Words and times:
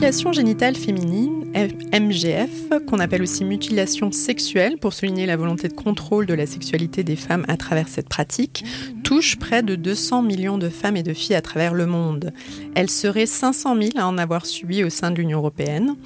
Les 0.00 0.06
mutilations 0.06 0.32
génitales 0.32 0.76
féminines, 0.76 1.52
MGF, 1.92 2.70
qu'on 2.86 3.00
appelle 3.00 3.20
aussi 3.20 3.44
mutilation 3.44 4.10
sexuelle 4.12 4.78
pour 4.78 4.94
souligner 4.94 5.26
la 5.26 5.36
volonté 5.36 5.68
de 5.68 5.74
contrôle 5.74 6.24
de 6.24 6.32
la 6.32 6.46
sexualité 6.46 7.04
des 7.04 7.16
femmes 7.16 7.44
à 7.48 7.58
travers 7.58 7.86
cette 7.86 8.08
pratique, 8.08 8.64
touchent 9.04 9.38
près 9.38 9.62
de 9.62 9.74
200 9.74 10.22
millions 10.22 10.56
de 10.56 10.70
femmes 10.70 10.96
et 10.96 11.02
de 11.02 11.12
filles 11.12 11.36
à 11.36 11.42
travers 11.42 11.74
le 11.74 11.84
monde. 11.84 12.32
Elles 12.74 12.88
seraient 12.88 13.26
500 13.26 13.76
000 13.76 13.90
à 13.96 14.06
en 14.06 14.16
avoir 14.16 14.46
subi 14.46 14.82
au 14.84 14.88
sein 14.88 15.10
de 15.10 15.16
l'Union 15.16 15.36
européenne. 15.36 15.96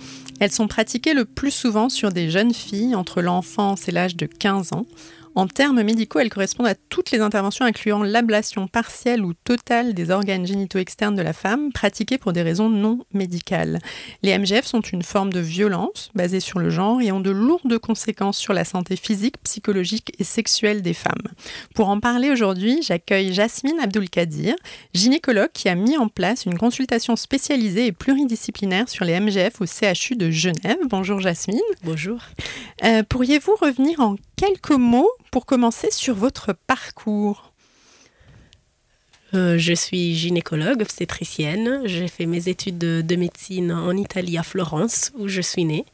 Elles 0.40 0.50
sont 0.50 0.66
pratiquées 0.66 1.14
le 1.14 1.24
plus 1.24 1.52
souvent 1.52 1.88
sur 1.88 2.10
des 2.10 2.30
jeunes 2.30 2.52
filles 2.52 2.96
entre 2.96 3.22
l'enfance 3.22 3.86
et 3.86 3.92
l'âge 3.92 4.16
de 4.16 4.26
15 4.26 4.72
ans, 4.72 4.86
en 5.34 5.46
termes 5.46 5.82
médicaux, 5.82 6.20
elles 6.20 6.30
correspondent 6.30 6.68
à 6.68 6.74
toutes 6.74 7.10
les 7.10 7.20
interventions 7.20 7.64
incluant 7.64 8.02
l'ablation 8.02 8.68
partielle 8.68 9.24
ou 9.24 9.34
totale 9.34 9.94
des 9.94 10.10
organes 10.10 10.46
génitaux 10.46 10.78
externes 10.78 11.16
de 11.16 11.22
la 11.22 11.32
femme 11.32 11.72
pratiquées 11.72 12.18
pour 12.18 12.32
des 12.32 12.42
raisons 12.42 12.70
non 12.70 13.00
médicales. 13.12 13.80
Les 14.22 14.36
MGF 14.36 14.64
sont 14.64 14.80
une 14.80 15.02
forme 15.02 15.32
de 15.32 15.40
violence 15.40 16.10
basée 16.14 16.40
sur 16.40 16.58
le 16.58 16.70
genre 16.70 17.00
et 17.00 17.10
ont 17.10 17.20
de 17.20 17.30
lourdes 17.30 17.78
conséquences 17.78 18.38
sur 18.38 18.52
la 18.52 18.64
santé 18.64 18.96
physique, 18.96 19.36
psychologique 19.42 20.12
et 20.18 20.24
sexuelle 20.24 20.82
des 20.82 20.94
femmes. 20.94 21.28
Pour 21.74 21.88
en 21.88 22.00
parler 22.00 22.30
aujourd'hui, 22.30 22.80
j'accueille 22.82 23.32
Jasmine 23.32 23.80
Abdulkadir, 23.80 24.54
gynécologue 24.94 25.50
qui 25.52 25.68
a 25.68 25.74
mis 25.74 25.96
en 25.96 26.08
place 26.08 26.44
une 26.46 26.58
consultation 26.58 27.16
spécialisée 27.16 27.86
et 27.86 27.92
pluridisciplinaire 27.92 28.88
sur 28.88 29.04
les 29.04 29.18
MGF 29.18 29.60
au 29.60 29.66
CHU 29.66 30.16
de 30.16 30.30
Genève. 30.30 30.78
Bonjour 30.88 31.20
Jasmine. 31.20 31.58
Bonjour. 31.82 32.18
Euh, 32.84 33.02
Pourriez-vous 33.08 33.56
revenir 33.60 34.00
en 34.00 34.16
quelques 34.36 34.70
mots 34.70 35.10
pour 35.30 35.46
commencer 35.46 35.90
sur 35.90 36.14
votre 36.14 36.52
parcours 36.66 37.50
euh, 39.34 39.58
je 39.58 39.72
suis 39.72 40.14
gynécologue, 40.14 40.80
obstétricienne. 40.80 41.82
J'ai 41.86 42.06
fait 42.06 42.24
mes 42.24 42.48
études 42.48 42.78
de, 42.78 43.16
médecine 43.16 43.72
en 43.72 43.96
Italie, 43.96 44.38
à 44.38 44.44
Florence, 44.44 45.10
où 45.16 45.26
je 45.26 45.40
suis 45.40 45.64
née. 45.64 45.84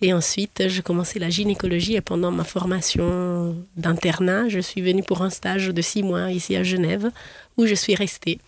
Et 0.00 0.14
ensuite, 0.14 0.68
j'ai 0.68 0.80
commencé 0.80 1.18
la 1.18 1.28
gynécologie 1.28 1.96
et 1.96 2.00
pendant 2.00 2.30
ma 2.30 2.44
formation 2.44 3.54
d'internat, 3.76 4.48
je 4.48 4.60
suis 4.60 4.80
venue 4.80 5.02
pour 5.02 5.20
un 5.20 5.28
stage 5.28 5.68
de 5.68 5.82
six 5.82 6.02
mois 6.02 6.30
ici 6.30 6.56
à 6.56 6.62
Genève, 6.62 7.10
où 7.58 7.66
je 7.66 7.74
suis 7.74 7.94
restée. 7.94 8.38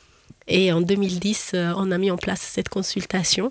Et 0.48 0.72
en 0.72 0.80
2010, 0.80 1.52
euh, 1.52 1.72
on 1.76 1.90
a 1.90 1.98
mis 1.98 2.10
en 2.10 2.16
place 2.16 2.40
cette 2.40 2.70
consultation 2.70 3.50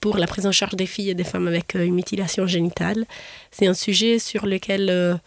pour 0.00 0.18
la 0.18 0.26
prise 0.26 0.46
en 0.46 0.52
charge 0.52 0.74
des 0.74 0.86
filles 0.86 1.10
et 1.10 1.14
des 1.14 1.24
femmes 1.24 1.48
avec 1.48 1.74
une 1.74 1.94
mutilation 1.94 2.46
génitale. 2.46 3.06
C'est 3.50 3.66
un 3.66 3.74
sujet 3.74 4.18
sur 4.18 4.46
lequel 4.46 5.20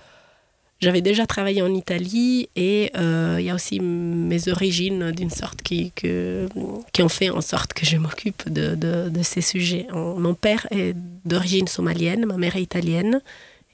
j'avais 0.81 1.01
déjà 1.01 1.27
travaillé 1.27 1.61
en 1.61 1.71
Italie 1.73 2.49
et 2.55 2.91
euh, 2.97 3.37
il 3.39 3.45
y 3.45 3.51
a 3.51 3.55
aussi 3.55 3.79
mes 3.79 4.47
origines 4.47 5.11
d'une 5.11 5.29
sorte 5.29 5.61
qui, 5.61 5.91
qui 5.91 7.03
ont 7.03 7.09
fait 7.09 7.29
en 7.29 7.41
sorte 7.41 7.73
que 7.73 7.85
je 7.85 7.97
m'occupe 7.97 8.49
de, 8.51 9.09
ces 9.21 9.41
sujets. 9.41 9.85
Mon 9.93 10.33
père 10.33 10.65
est 10.71 10.95
d'origine 11.23 11.67
somalienne, 11.67 12.25
ma 12.25 12.37
mère 12.37 12.55
est 12.55 12.63
italienne. 12.63 13.21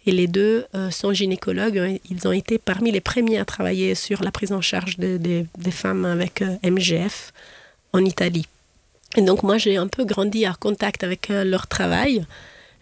Et 0.06 0.12
les 0.12 0.28
deux 0.28 0.66
euh, 0.74 0.90
sont 0.90 1.12
gynécologues. 1.12 2.00
Ils 2.10 2.28
ont 2.30 2.32
été 2.32 2.58
parmi 2.58 2.92
les 2.92 3.02
premiers 3.02 3.40
à 3.40 3.46
travailler 3.46 3.94
sur 3.94 4.24
la 4.24 4.32
prise 4.32 4.54
en 4.54 4.62
charge 4.62 4.98
des 4.98 5.48
femmes 5.72 6.06
avec 6.06 6.42
euh, 6.42 6.56
MGF 6.64 7.34
en 7.92 8.06
Italie. 8.06 8.48
Et 9.18 9.22
donc 9.22 9.44
moi, 9.44 9.58
j'ai 9.58 9.76
un 9.78 9.88
peu 9.88 10.06
grandi 10.06 10.46
à 10.46 10.54
contact 10.54 11.04
avec 11.04 11.28
leur 11.30 11.68
travail 11.68 12.26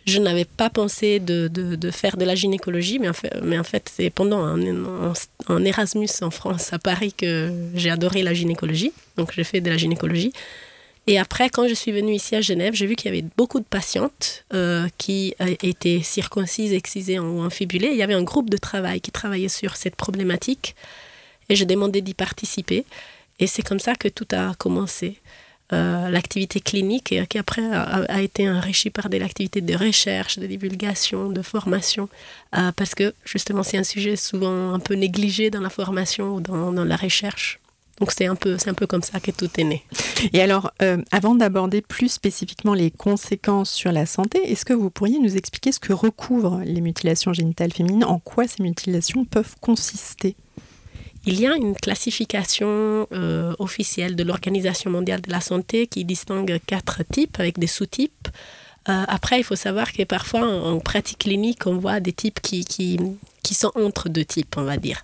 je 0.05 0.19
n'avais 0.19 0.45
pas 0.45 0.69
pensé 0.69 1.19
de, 1.19 1.49
faire 1.91 2.17
de 2.17 2.25
la 2.25 2.35
gynécologie, 2.35 2.99
mais 2.99 3.09
en 3.09 3.13
fait, 3.13 3.33
mais 3.41 3.57
en 3.57 3.63
fait 3.63 3.89
c'est 3.91 4.09
pendant 4.09 4.43
un, 4.43 5.65
Erasmus 5.65 6.09
en 6.21 6.29
France, 6.29 6.73
à 6.73 6.79
Paris, 6.79 7.13
que 7.13 7.51
j'ai 7.73 7.89
adoré 7.89 8.21
la 8.21 8.33
gynécologie. 8.33 8.91
Donc 9.17 9.31
j'ai 9.35 9.43
fait 9.43 9.61
de 9.61 9.69
la 9.69 9.77
gynécologie. 9.77 10.31
Et 11.07 11.19
après, 11.19 11.49
quand 11.49 11.67
je 11.67 11.73
suis 11.75 11.91
venue 11.91 12.13
ici 12.13 12.35
à 12.35 12.41
Genève, 12.41 12.73
j'ai 12.73 12.87
vu 12.87 12.95
qu'il 12.95 13.13
y 13.13 13.17
avait 13.17 13.27
beaucoup 13.37 13.59
de 13.59 13.65
patientes 13.65 14.43
euh, 14.53 14.87
qui 14.97 15.35
euh, 15.39 15.53
étaient 15.61 16.01
circoncises, 16.01 16.73
excisées 16.73 17.19
ou 17.19 17.41
infibulées. 17.41 17.89
Il 17.91 17.97
y 17.97 18.01
avait 18.01 18.15
un 18.15 18.23
groupe 18.23 18.49
de 18.49 18.57
travail 18.57 19.01
qui 19.01 19.11
travaillait 19.11 19.47
sur 19.47 19.75
cette 19.75 19.95
problématique. 19.95 20.75
Et 21.49 21.55
je 21.55 21.63
demandais 21.63 22.01
d'y 22.01 22.15
participer. 22.15 22.85
Et 23.39 23.45
c'est 23.45 23.61
comme 23.61 23.79
ça 23.79 23.93
que 23.93 24.07
tout 24.07 24.27
a 24.31 24.55
commencé. 24.55 25.19
Euh, 25.73 26.11
l'activité 26.11 26.59
clinique 26.59 27.15
qui 27.27 27.37
après 27.39 27.63
a, 27.73 28.21
été 28.21 28.47
enrichie 28.47 28.91
par 28.91 29.09
des 29.09 29.19
activités 29.21 29.61
de 29.61 29.75
recherche, 29.75 30.37
de 30.37 30.45
divulgation, 30.45 31.29
de 31.29 31.41
formation, 31.41 32.07
euh, 32.55 32.71
parce 32.75 32.93
que 32.93 33.15
justement 33.25 33.63
c'est 33.63 33.79
un 33.79 33.83
sujet 33.83 34.15
souvent 34.15 34.75
un 34.75 34.79
peu 34.79 34.93
négligé 34.93 35.49
dans 35.49 35.61
la 35.61 35.71
formation 35.71 36.35
ou 36.35 36.39
dans, 36.39 36.71
la 36.71 36.95
recherche. 36.95 37.59
Donc 37.99 38.11
c'est 38.11 38.27
un 38.27 38.35
peu 38.35 38.57
un 38.67 38.73
peu 38.75 38.85
comme 38.85 39.01
ça 39.01 39.19
que 39.19 39.31
tout 39.31 39.49
est 39.57 39.63
né. 39.63 39.83
Et 40.33 40.41
alors, 40.41 40.71
euh, 40.83 41.01
avant 41.11 41.33
d'aborder 41.33 41.81
plus 41.81 42.09
spécifiquement 42.09 42.75
les 42.75 42.91
conséquences 42.91 43.71
sur 43.71 43.91
la 43.91 44.05
santé, 44.05 44.51
est-ce 44.51 44.65
que 44.65 44.73
vous 44.73 44.91
pourriez 44.91 45.17
nous 45.17 45.35
expliquer 45.35 45.71
ce 45.71 45.79
que 45.79 45.93
recouvrent 45.93 46.61
les 46.63 46.81
mutilations 46.81 47.33
génitales 47.33 47.73
féminines, 47.73 48.03
en 48.03 48.19
quoi 48.19 48.47
ces 48.47 48.61
mutilations 48.61 49.25
peuvent 49.25 49.55
consister? 49.61 50.35
Il 51.25 51.39
y 51.39 51.47
a 51.47 51.55
une 51.55 51.75
classification 51.75 53.07
euh, 53.11 53.53
officielle 53.57 54.15
de 54.15 54.23
l'Organisation 54.23 54.91
mondiale 54.91 55.21
de 55.21 55.31
la 55.31 55.41
santé 55.41 55.87
qui 55.87 56.05
distingue 56.05 56.59
quatre 56.67 57.03
types 57.03 57.39
avec 57.39 57.57
des 57.57 57.67
sous-types. 57.67 58.27
Euh, 58.87 59.03
après, 59.07 59.39
il 59.39 59.43
faut 59.43 59.55
savoir 59.55 59.91
que 59.91 60.03
parfois, 60.03 60.47
en, 60.47 60.79
pratique 60.79 61.19
clinique, 61.19 61.65
on 61.65 61.77
voit 61.77 61.99
des 61.99 62.13
types 62.13 62.39
qui, 62.39 62.63
qui, 62.63 63.53
sont 63.53 63.71
entre 63.75 64.09
deux 64.09 64.25
types, 64.25 64.55
on 64.57 64.63
va 64.63 64.77
dire. 64.77 65.01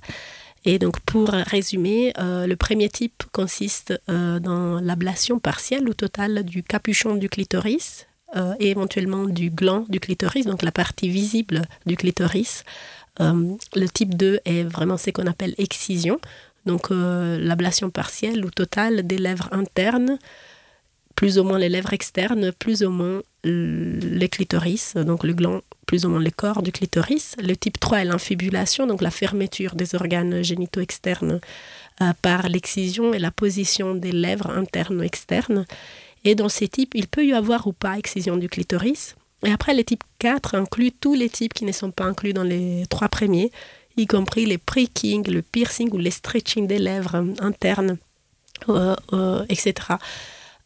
Et 0.63 0.77
donc, 0.77 0.99
pour 0.99 1.29
résumer, 1.29 2.13
euh, 2.19 2.45
le 2.45 2.55
premier 2.55 2.89
type 2.89 3.23
consiste 3.31 3.99
dans 4.07 4.79
l'ablation 4.79 5.39
partielle 5.39 5.89
ou 5.89 5.95
totale 5.95 6.43
du 6.43 6.61
capuchon 6.61 7.15
du 7.15 7.29
clitoris 7.29 8.05
et 8.59 8.69
éventuellement 8.69 9.25
du 9.25 9.49
gland 9.49 9.85
du 9.89 9.99
clitoris, 9.99 10.45
donc 10.45 10.61
la 10.61 10.71
partie 10.71 11.09
visible 11.09 11.63
du 11.85 11.97
clitoris. 11.97 12.63
Euh, 13.19 13.55
le 13.75 13.89
type 13.89 14.15
2 14.15 14.39
est 14.45 14.63
vraiment 14.63 14.97
ce 14.97 15.09
qu'on 15.09 15.27
appelle 15.27 15.53
excision, 15.57 16.19
donc 16.65 16.91
euh, 16.91 17.37
l'ablation 17.39 17.89
partielle 17.89 18.45
ou 18.45 18.51
totale 18.51 19.05
des 19.05 19.17
lèvres 19.17 19.49
internes, 19.51 20.17
plus 21.15 21.37
ou 21.37 21.43
moins 21.43 21.59
les 21.59 21.69
lèvres 21.69 21.93
externes, 21.93 22.51
plus 22.53 22.83
ou 22.83 22.89
moins 22.89 23.21
les 23.43 24.29
clitoris, 24.29 24.95
donc 24.95 25.23
le 25.23 25.33
gland, 25.33 25.61
plus 25.85 26.05
ou 26.05 26.09
moins 26.09 26.21
le 26.21 26.31
corps 26.31 26.61
du 26.61 26.71
clitoris. 26.71 27.35
Le 27.41 27.55
type 27.55 27.79
3 27.79 27.99
est 27.99 28.05
l'infibulation, 28.05 28.87
donc 28.87 29.01
la 29.01 29.11
fermeture 29.11 29.75
des 29.75 29.95
organes 29.95 30.43
génitaux 30.43 30.81
externes 30.81 31.39
euh, 32.01 32.13
par 32.21 32.47
l'excision 32.47 33.13
et 33.13 33.19
la 33.19 33.31
position 33.31 33.95
des 33.95 34.11
lèvres 34.11 34.49
internes 34.49 34.99
ou 34.99 35.03
externes. 35.03 35.65
Et 36.23 36.35
dans 36.35 36.49
ces 36.49 36.67
types, 36.67 36.93
il 36.95 37.07
peut 37.07 37.25
y 37.25 37.33
avoir 37.33 37.67
ou 37.67 37.73
pas 37.73 37.97
excision 37.97 38.37
du 38.37 38.47
clitoris. 38.47 39.15
Et 39.43 39.51
après, 39.51 39.73
les 39.73 39.83
types 39.83 40.03
4 40.19 40.55
incluent 40.55 40.91
tous 40.91 41.13
les 41.13 41.29
types 41.29 41.53
qui 41.53 41.65
ne 41.65 41.71
sont 41.71 41.91
pas 41.91 42.05
inclus 42.05 42.33
dans 42.33 42.43
les 42.43 42.83
trois 42.89 43.09
premiers, 43.09 43.51
y 43.97 44.07
compris 44.07 44.45
les 44.45 44.57
pricking, 44.57 45.27
le 45.29 45.41
piercing 45.41 45.89
ou 45.91 45.97
les 45.97 46.11
stretching 46.11 46.67
des 46.67 46.79
lèvres 46.79 47.25
internes, 47.39 47.97
euh, 48.69 48.95
euh, 49.13 49.45
etc. 49.49 49.73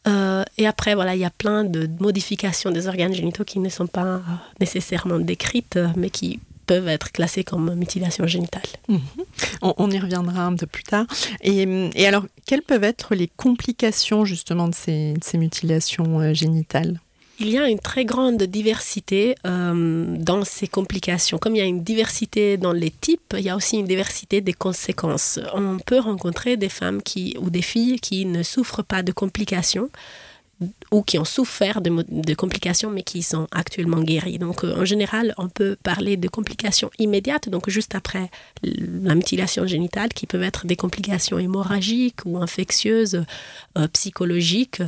Euh, 0.06 0.44
et 0.58 0.66
après, 0.66 0.94
voilà, 0.94 1.14
il 1.14 1.20
y 1.20 1.24
a 1.24 1.30
plein 1.30 1.64
de 1.64 1.88
modifications 1.98 2.70
des 2.70 2.86
organes 2.86 3.14
génitaux 3.14 3.44
qui 3.44 3.58
ne 3.58 3.68
sont 3.68 3.86
pas 3.86 4.20
nécessairement 4.60 5.18
décrites, 5.18 5.78
mais 5.96 6.10
qui 6.10 6.38
peuvent 6.66 6.88
être 6.88 7.12
classées 7.12 7.44
comme 7.44 7.74
mutilation 7.74 8.26
génitale. 8.26 8.62
Mhm. 8.88 9.00
On, 9.62 9.90
y 9.90 9.98
reviendra 9.98 10.44
un 10.44 10.56
peu 10.56 10.66
plus 10.66 10.82
tard. 10.82 11.06
Et, 11.40 12.06
alors, 12.06 12.26
quelles 12.44 12.62
peuvent 12.62 12.84
être 12.84 13.14
les 13.14 13.28
complications 13.28 14.24
justement 14.24 14.68
de 14.68 14.74
ces, 14.74 15.14
mutilations 15.34 16.34
génitales? 16.34 17.00
Il 17.38 17.50
y 17.50 17.58
a 17.58 17.68
une 17.68 17.78
très 17.78 18.04
grande 18.04 18.42
diversité 18.42 19.34
euh, 19.46 20.16
dans 20.18 20.44
ces 20.44 20.68
complications. 20.68 21.38
Comme 21.38 21.54
il 21.54 21.58
y 21.58 21.62
a 21.62 21.66
une 21.66 21.82
diversité 21.82 22.56
dans 22.56 22.72
les 22.72 22.90
types, 22.90 23.34
il 23.36 23.44
y 23.44 23.50
a 23.50 23.56
aussi 23.56 23.76
une 23.76 23.86
diversité 23.86 24.40
des 24.40 24.54
conséquences. 24.54 25.38
On 25.54 25.78
peut 25.78 25.98
rencontrer 25.98 26.56
des 26.56 26.68
femmes 26.68 27.02
qui, 27.02 27.36
ou 27.38 27.50
des 27.50 27.62
filles 27.62 28.00
qui 28.00 28.24
ne 28.24 28.42
souffrent 28.42 28.82
pas 28.82 29.02
de 29.02 29.12
complications, 29.12 29.90
ou 30.90 31.02
qui 31.02 31.18
ont 31.18 31.24
souffert 31.24 31.80
de, 31.82 32.34
complications 32.34 32.90
mais 32.90 33.02
qui 33.02 33.22
sont 33.22 33.46
actuellement 33.50 34.00
guéris. 34.00 34.38
Donc 34.38 34.64
euh, 34.64 34.74
en 34.80 34.84
général, 34.84 35.34
on 35.36 35.48
peut 35.48 35.76
parler 35.82 36.16
de 36.16 36.28
complications 36.28 36.90
immédiates, 36.98 37.48
donc 37.48 37.68
juste 37.68 37.94
après 37.94 38.30
la 38.62 39.14
mutilation 39.14 39.66
génitale, 39.66 40.10
qui 40.10 40.26
peuvent 40.26 40.42
être 40.42 40.66
des 40.66 40.76
complications 40.76 41.38
hémorragiques 41.38 42.20
ou 42.24 42.38
infectieuses, 42.38 43.22
euh, 43.76 43.88
psychologiques, 43.88 44.80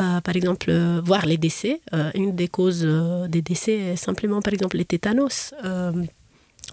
euh, 0.00 0.20
par 0.20 0.36
exemple, 0.36 0.72
voir 1.04 1.26
les 1.26 1.38
décès. 1.38 1.80
une 2.14 2.34
des 2.34 2.48
causes 2.48 2.86
des 3.28 3.42
décès 3.42 3.72
est 3.72 3.96
simplement, 3.96 4.40
par 4.40 4.52
exemple, 4.52 4.76
les 4.76 4.84
tétanos. 4.84 5.54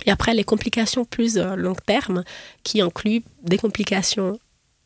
et 0.05 0.11
après, 0.11 0.33
les 0.33 0.43
complications 0.43 1.05
plus 1.05 1.37
long 1.37 1.75
terme, 1.75 2.23
qui 2.63 2.81
incluent 2.81 3.23
des 3.43 3.57
complications 3.57 4.39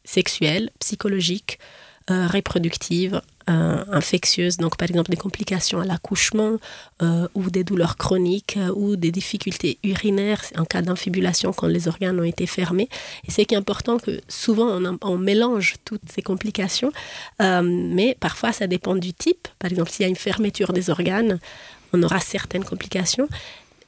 sexuelles, 0.04 0.70
psychologiques, 0.80 1.60
reproductives, 2.10 3.22
euh, 3.50 3.86
infectieuses, 3.94 4.58
donc 4.58 4.76
par 4.76 4.90
exemple 4.90 5.10
des 5.10 5.16
complications 5.16 5.80
à 5.80 5.86
l'accouchement 5.86 6.58
euh, 7.02 7.30
ou 7.34 7.50
des 7.50 7.64
douleurs 7.64 7.96
chroniques 7.96 8.58
euh, 8.58 8.74
ou 8.76 8.98
des 8.98 9.10
difficultés 9.10 9.80
urinaires 9.86 10.42
en 10.58 10.66
cas 10.66 10.82
d'infibulation 10.82 11.54
quand 11.54 11.68
les 11.68 11.88
organes 11.88 12.20
ont 12.20 12.26
été 12.26 12.46
fermés. 12.46 12.90
Et 13.26 13.32
c'est 13.32 13.54
important 13.54 14.00
que 14.00 14.20
souvent 14.28 14.82
on, 15.02 15.18
mélange 15.18 15.76
toutes 15.86 16.12
ces 16.12 16.22
complications, 16.22 16.92
mais 17.40 18.18
parfois 18.20 18.52
ça 18.52 18.68
dépend 18.68 18.96
du 18.96 19.14
type. 19.14 19.48
Par 19.60 19.72
exemple, 19.72 19.92
s'il 19.92 20.04
y 20.04 20.08
a 20.08 20.10
une 20.10 20.18
fermeture 20.18 20.74
des 20.74 20.90
organes, 20.90 21.40
on 21.94 22.04
aura 22.04 22.20
certaines 22.20 22.66
complications. 22.66 23.30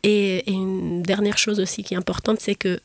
Et 0.04 0.50
une 0.50 1.02
dernière 1.04 1.38
chose 1.38 1.60
aussi 1.60 1.84
qui 1.84 1.96
est 1.96 1.98
importante, 1.98 2.40
c'est 2.40 2.56
que 2.56 2.80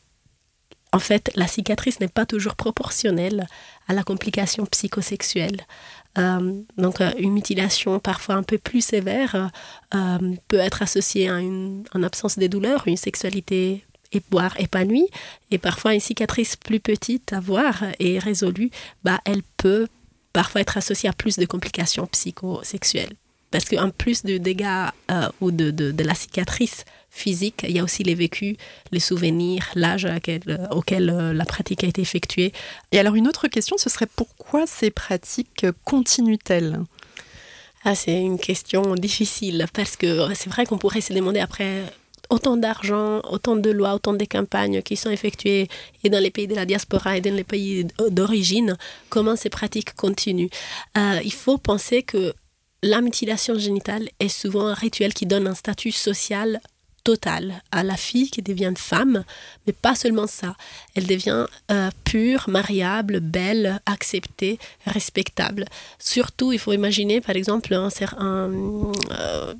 en 0.95 0.99
fait, 0.99 1.29
la 1.35 1.45
cicatrice 1.45 1.99
n'est 1.99 2.07
pas 2.07 2.25
toujours 2.25 2.55
proportionnelle 2.55 3.47
à 3.87 3.93
la 3.93 4.03
complication 4.03 4.65
psychosexuelle. 4.65 5.65
Euh, 6.17 6.61
donc 6.77 7.01
euh, 7.01 7.11
une 7.17 7.33
mutilation 7.33 7.99
parfois 7.99 8.35
un 8.35 8.43
peu 8.43 8.57
plus 8.57 8.79
sévère 8.81 9.51
euh, 9.93 10.17
peut 10.47 10.59
être 10.59 10.81
associée 10.81 11.29
à 11.29 11.39
une, 11.39 11.83
absence 11.93 12.37
des 12.37 12.47
douleurs, 12.47 12.83
une 12.87 12.97
sexualité 12.97 13.85
voire 14.31 14.57
épanouie, 14.61 15.09
et 15.51 15.57
parfois 15.57 15.93
une 15.93 15.99
cicatrice 15.99 16.55
plus 16.55 16.79
petite 16.79 17.33
à 17.33 17.41
voir 17.41 17.83
et 17.99 18.17
résolue, 18.17 18.71
bah, 19.03 19.19
elle 19.25 19.43
peut 19.57 19.87
parfois 20.31 20.61
être 20.61 20.77
associée 20.77 21.09
à 21.09 21.13
plus 21.13 21.35
de 21.35 21.45
complications 21.45 22.07
psychosexuelles. 22.07 23.11
Parce 23.55 23.69
qu'en 23.69 23.89
plus 23.89 24.23
de 24.25 24.37
dégâts 24.37 24.89
ou 25.39 25.49
de, 25.49 25.71
de, 25.71 26.03
la 26.03 26.13
cicatrice 26.13 26.83
physique, 27.09 27.65
il 27.65 27.71
y 27.71 27.79
a 27.79 27.85
aussi 27.85 28.03
les 28.03 28.13
vécus, 28.13 28.57
les 28.91 28.99
souvenirs, 28.99 29.71
l'âge 29.75 30.05
auquel 30.71 31.09
euh, 31.09 31.31
la 31.31 31.45
pratique 31.45 31.85
a 31.85 31.87
été 31.87 32.01
effectuée. 32.01 32.51
Et 32.91 32.99
alors 32.99 33.15
une 33.15 33.29
autre 33.29 33.47
question, 33.47 33.77
ce 33.77 33.89
serait 33.89 34.09
pourquoi 34.13 34.67
ces 34.67 34.91
pratiques 34.91 35.65
continuent-elles? 35.85 36.81
Ah, 37.85 37.95
c'est 37.95 38.19
une 38.19 38.39
question 38.39 38.93
difficile 38.95 39.67
parce 39.71 39.95
que 39.95 40.33
c'est 40.35 40.49
vrai 40.49 40.65
qu'on 40.65 40.77
pourrait 40.77 40.99
se 40.99 41.13
demander 41.13 41.39
après 41.39 41.83
autant 42.29 42.57
d'argent, 42.57 43.21
autant 43.29 43.55
de 43.55 43.69
lois, 43.69 43.93
autant 43.93 44.15
de 44.15 44.25
campagnes 44.25 44.81
qui 44.81 44.97
sont 44.97 45.11
effectuées 45.11 45.69
et 46.03 46.09
dans 46.09 46.19
les 46.19 46.29
pays 46.29 46.47
de 46.47 46.55
la 46.55 46.65
diaspora 46.65 47.15
et 47.15 47.21
dans 47.21 47.33
les 47.33 47.45
pays 47.45 47.87
d'origine, 48.09 48.75
comment 49.07 49.37
ces 49.37 49.49
pratiques 49.49 49.95
continuent? 49.95 50.49
Euh, 50.97 51.21
il 51.23 51.31
faut 51.31 51.57
penser 51.57 52.03
que 52.03 52.33
la 52.85 53.01
mutilation 53.01 53.57
génitale 53.57 54.09
est 54.19 54.29
souvent 54.29 54.67
un 54.67 54.75
rituel 54.75 55.11
qui 55.11 55.25
donne 55.25 55.47
un 55.47 55.55
statut 55.55 55.91
social 55.91 56.61
totale 57.03 57.63
à 57.71 57.83
la 57.83 57.97
fille 57.97 58.29
qui 58.29 58.43
devient 58.43 58.73
femme, 58.77 59.23
mais 59.65 59.73
pas 59.73 59.95
seulement 59.95 60.27
ça. 60.27 60.55
Elle 60.93 61.07
devient 61.07 61.47
euh, 61.71 61.89
pure, 62.03 62.45
mariable, 62.47 63.21
belle, 63.21 63.79
acceptée, 63.87 64.59
respectable. 64.85 65.65
Surtout, 65.97 66.51
il 66.51 66.59
faut 66.59 66.73
imaginer, 66.73 67.21
par 67.21 67.35
exemple, 67.35 67.73
un, 67.73 67.89
un, 68.19 68.51
euh, 68.53 69.53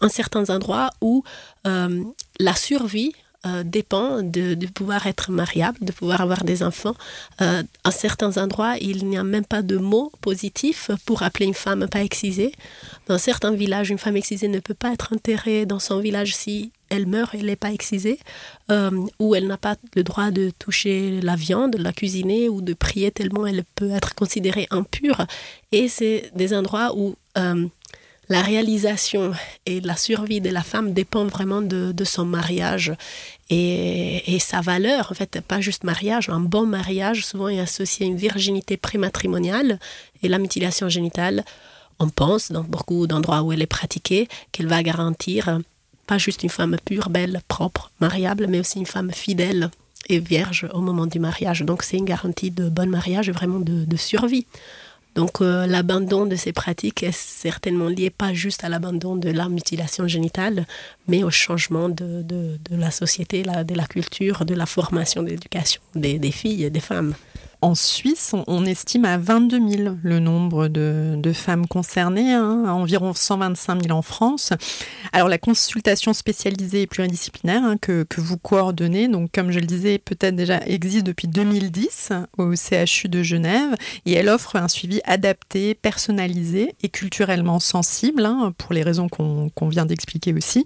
un 0.00 0.08
certains 0.08 0.50
endroits 0.50 0.90
où 1.00 1.22
euh, 1.68 2.02
la 2.40 2.56
survie 2.56 3.14
euh, 3.46 3.62
dépend 3.64 4.22
de, 4.22 4.56
pouvoir 4.66 5.06
être 5.06 5.30
mariable, 5.30 5.78
de 5.80 5.92
pouvoir 5.92 6.20
avoir 6.20 6.42
des 6.42 6.62
enfants. 6.62 6.94
Euh, 7.40 7.62
à 7.84 7.90
certains 7.90 8.38
endroits, 8.38 8.76
il 8.80 9.06
n'y 9.06 9.16
a 9.16 9.22
même 9.24 9.44
pas 9.44 9.62
de 9.62 9.76
mots 9.76 10.10
positifs 10.20 10.90
pour 11.04 11.22
appeler 11.22 11.46
une 11.46 11.54
femme 11.54 11.86
pas 11.88 12.02
excisée. 12.02 12.52
Dans 13.06 13.18
certains 13.18 13.52
villages, 13.52 13.90
une 13.90 13.98
femme 13.98 14.16
excisée 14.16 14.48
ne 14.48 14.58
peut 14.58 14.74
pas 14.74 14.92
être 14.92 15.12
enterrée 15.12 15.64
dans 15.64 15.78
son 15.78 16.00
village 16.00 16.34
si 16.34 16.72
elle 16.88 17.06
meurt 17.06 17.34
elle 17.34 17.46
n'est 17.46 17.56
pas 17.56 17.72
excisée, 17.72 18.18
euh, 18.70 18.90
ou 19.18 19.34
elle 19.34 19.46
n'a 19.46 19.58
pas 19.58 19.76
le 19.94 20.02
droit 20.02 20.30
de 20.30 20.50
toucher 20.58 21.20
la 21.20 21.36
viande, 21.36 21.72
de 21.72 21.82
la 21.82 21.92
cuisiner 21.92 22.48
ou 22.48 22.62
de 22.62 22.74
prier 22.74 23.10
tellement 23.10 23.46
elle 23.46 23.64
peut 23.74 23.90
être 23.90 24.14
considérée 24.14 24.66
impure. 24.70 25.26
Et 25.72 25.88
c'est 25.88 26.30
des 26.34 26.54
endroits 26.54 26.96
où 26.96 27.16
la 28.28 28.42
réalisation 28.42 29.32
et 29.66 29.80
la 29.80 29.96
survie 29.96 30.40
de 30.40 30.50
la 30.50 30.62
femme 30.62 30.92
dépend 30.92 31.26
vraiment 31.26 31.62
de, 31.62 31.94
son 32.04 32.24
mariage 32.24 32.92
et, 33.50 34.38
sa 34.40 34.60
valeur. 34.60 35.08
En 35.10 35.14
fait, 35.14 35.40
pas 35.40 35.60
juste 35.60 35.84
mariage, 35.84 36.28
un 36.28 36.40
bon 36.40 36.66
mariage 36.66 37.24
souvent 37.24 37.48
est 37.48 37.60
associé 37.60 38.06
à 38.06 38.08
une 38.08 38.16
virginité 38.16 38.76
prématrimoniale 38.76 39.78
et 40.22 40.28
la 40.28 40.38
mutilation 40.38 40.88
génitale, 40.88 41.44
on 41.98 42.08
pense 42.08 42.52
dans 42.52 42.64
beaucoup 42.64 43.06
d'endroits 43.06 43.42
où 43.42 43.52
elle 43.52 43.62
est 43.62 43.66
pratiquée 43.66 44.28
qu'elle 44.52 44.66
va 44.66 44.82
garantir 44.82 45.60
pas 46.06 46.18
juste 46.18 46.44
une 46.44 46.50
femme 46.50 46.76
pure, 46.84 47.10
belle, 47.10 47.40
propre, 47.48 47.90
mariable, 48.00 48.46
mais 48.48 48.60
aussi 48.60 48.78
une 48.78 48.86
femme 48.86 49.10
fidèle 49.10 49.70
et 50.08 50.20
vierge 50.20 50.68
au 50.72 50.80
moment 50.80 51.06
du 51.06 51.18
mariage. 51.18 51.62
Donc 51.62 51.82
c'est 51.82 51.96
une 51.96 52.04
garantie 52.04 52.52
de 52.52 52.68
bon 52.68 52.88
mariage 52.88 53.28
et 53.28 53.32
vraiment 53.32 53.58
de 53.58 53.96
survie. 53.96 54.46
Donc 55.16 55.40
euh, 55.40 55.66
l'abandon 55.66 56.26
de 56.26 56.36
ces 56.36 56.52
pratiques 56.52 57.02
est 57.02 57.16
certainement 57.16 57.88
lié 57.88 58.10
pas 58.10 58.34
juste 58.34 58.64
à 58.64 58.68
l'abandon 58.68 59.16
de 59.16 59.30
la 59.30 59.48
mutilation 59.48 60.06
génitale, 60.06 60.66
mais 61.08 61.24
au 61.24 61.30
changement 61.30 61.88
de, 61.88 62.58
la 62.70 62.90
société, 62.90 63.42
de 63.42 63.74
la 63.74 63.86
culture, 63.86 64.44
de 64.44 64.54
la 64.54 64.66
formation 64.66 65.22
d'éducation 65.22 65.80
des, 65.94 66.18
des 66.18 66.30
filles 66.30 66.64
et 66.64 66.70
des 66.70 66.80
femmes. 66.80 67.14
En 67.62 67.74
Suisse, 67.74 68.32
on, 68.46 68.64
estime 68.66 69.04
à 69.06 69.16
22 69.16 69.68
000 69.68 69.96
le 70.02 70.18
nombre 70.18 70.68
de, 70.68 71.32
femmes 71.32 71.66
concernées, 71.66 72.32
hein, 72.32 72.64
à 72.66 72.72
environ 72.72 73.14
125 73.14 73.84
000 73.84 73.96
en 73.96 74.02
France. 74.02 74.52
Alors 75.12 75.28
la 75.28 75.38
consultation 75.38 76.12
spécialisée 76.12 76.82
et 76.82 76.86
pluridisciplinaire 76.86 77.64
hein, 77.64 77.76
que, 77.78 78.04
vous 78.18 78.36
coordonnez, 78.36 79.08
donc 79.08 79.30
comme 79.32 79.50
je 79.50 79.58
le 79.58 79.66
disais, 79.66 79.98
peut-être 79.98 80.36
déjà 80.36 80.60
existe 80.66 81.06
depuis 81.06 81.28
2010 81.28 82.12
au 82.38 82.54
CHU 82.54 83.08
de 83.08 83.22
Genève 83.22 83.74
et 84.04 84.12
elle 84.12 84.28
offre 84.28 84.56
un 84.56 84.68
suivi 84.68 85.00
adapté, 85.04 85.74
personnalisé 85.74 86.74
et 86.82 86.88
culturellement 86.88 87.60
sensible, 87.60 88.24
hein, 88.24 88.52
pour 88.58 88.74
les 88.74 88.82
raisons 88.82 89.08
qu'on 89.08 89.68
vient 89.68 89.86
d'expliquer 89.86 90.34
aussi. 90.34 90.64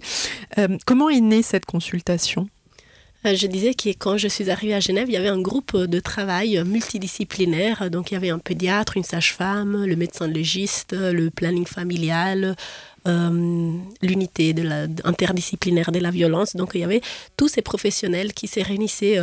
Euh, 0.57 0.77
comment 0.85 1.09
est 1.09 1.21
née 1.21 1.41
cette 1.41 1.65
consultation? 1.65 2.47
Je 3.23 3.47
disais 3.47 3.73
que 3.73 3.89
quand 3.89 4.17
je 4.17 4.27
suis 4.27 4.49
arrivée 4.49 4.73
à 4.73 4.79
Genève, 4.79 5.07
il 5.07 5.13
y 5.13 5.17
avait 5.17 5.27
un 5.27 5.41
groupe 5.41 5.77
de 5.77 5.99
travail 5.99 6.61
multidisciplinaire. 6.65 7.89
Donc 7.91 8.11
il 8.11 8.15
y 8.15 8.17
avait 8.17 8.29
un 8.29 8.39
pédiatre, 8.39 8.97
une 8.97 9.03
sage-femme, 9.03 9.85
le 9.85 9.95
médecin 9.95 10.27
légiste, 10.27 10.93
le 10.93 11.29
planning 11.29 11.65
familial, 11.65 12.55
euh, 13.07 13.73
l'unité 14.01 14.53
de 14.53 14.87
interdisciplinaire 15.03 15.91
de 15.91 15.99
la 15.99 16.11
violence. 16.11 16.55
Donc 16.55 16.71
il 16.73 16.81
y 16.81 16.83
avait 16.83 17.01
tous 17.37 17.47
ces 17.47 17.61
professionnels 17.61 18.33
qui 18.33 18.47
se 18.47 18.59
réunissaient 18.59 19.19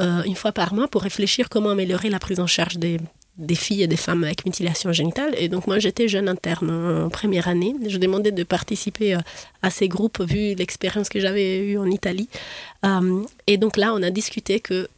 euh, 0.00 0.22
une 0.22 0.36
fois 0.36 0.52
par 0.52 0.74
mois 0.74 0.88
pour 0.88 1.02
réfléchir 1.02 1.48
comment 1.48 1.70
améliorer 1.70 2.10
la 2.10 2.18
prise 2.18 2.40
en 2.40 2.46
charge 2.46 2.78
des 2.78 2.98
des 3.38 3.54
filles 3.54 3.84
et 3.84 3.86
des 3.86 3.96
femmes 3.96 4.24
avec 4.24 4.44
mutilation 4.44 4.92
génitale. 4.92 5.34
Et 5.38 5.48
donc 5.48 5.66
moi, 5.66 5.78
j'étais 5.78 6.08
jeune 6.08 6.28
interne 6.28 6.70
en 6.70 7.08
première 7.08 7.46
année. 7.46 7.74
Je 7.86 7.96
demandais 7.98 8.32
de 8.32 8.42
participer 8.42 9.14
euh, 9.14 9.20
à 9.62 9.70
ces 9.70 9.88
groupes 9.88 10.20
vu 10.20 10.54
l'expérience 10.54 11.08
que 11.08 11.20
j'avais 11.20 11.58
eue 11.58 11.78
en 11.78 11.86
Italie. 11.86 12.28
Euh, 12.84 13.22
et 13.46 13.56
donc 13.56 13.76
là, 13.76 13.94
on 13.94 14.02
a 14.02 14.10
discuté 14.10 14.58
que 14.60 14.88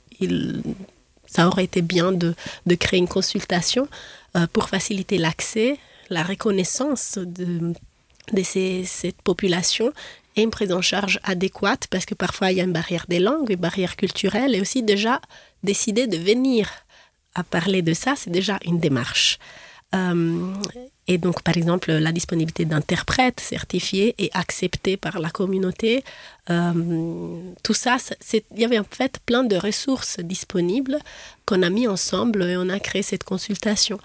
ça 1.27 1.47
aurait 1.47 1.65
été 1.65 1.83
bien 1.83 2.13
de, 2.13 2.35
créer 2.77 2.99
une 2.99 3.09
consultation 3.09 3.89
euh, 4.37 4.47
pour 4.53 4.69
faciliter 4.69 5.19
l'accès, 5.19 5.79
la 6.09 6.23
reconnaissance 6.23 7.19
de, 7.19 7.75
cette 8.85 9.21
population 9.23 9.93
et 10.37 10.43
une 10.43 10.51
prise 10.51 10.73
en 10.73 10.81
charge 10.81 11.19
adéquate 11.25 11.89
parce 11.91 12.07
que 12.07 12.15
parfois 12.15 12.53
il 12.53 12.59
y 12.59 12.61
a 12.61 12.65
une 12.65 12.73
barrière 12.73 13.07
des 13.09 13.19
langues, 13.19 13.51
une 13.51 13.57
barrière 13.57 13.97
culturelle 13.97 14.55
et 14.55 14.61
aussi 14.61 14.83
déjà 14.83 15.21
décider 15.65 16.07
de 16.07 16.17
venir 16.17 16.71
à 17.35 17.45
parler 17.45 17.83
de 17.83 17.95
ça, 17.95 18.15
c'est 18.17 18.31
déjà 18.31 18.59
une 18.65 18.81
démarche. 18.81 19.39
et 19.93 21.19
donc, 21.19 21.43
par 21.43 21.57
exemple, 21.57 21.91
la 21.91 22.13
disponibilité 22.13 22.65
d'interprètes 22.65 23.41
certifiés 23.41 24.15
et 24.19 24.31
acceptés 24.35 24.97
par 24.97 25.19
la 25.19 25.31
communauté. 25.31 26.05
tout 26.47 27.75
ça, 27.75 27.97
il 28.33 28.61
y 28.61 28.65
avait 28.65 28.79
en 28.79 28.85
fait 28.89 29.19
plein 29.27 29.45
de 29.45 29.57
ressources 29.57 30.21
disponibles 30.21 30.99
qu'on 31.47 31.63
a 31.63 31.71
mis 31.71 31.89
ensemble 31.89 32.43
et 32.45 32.57
on 32.57 32.69
a 32.69 32.79
créé 32.79 33.03
cette 33.03 33.25
consultation. 33.25 33.99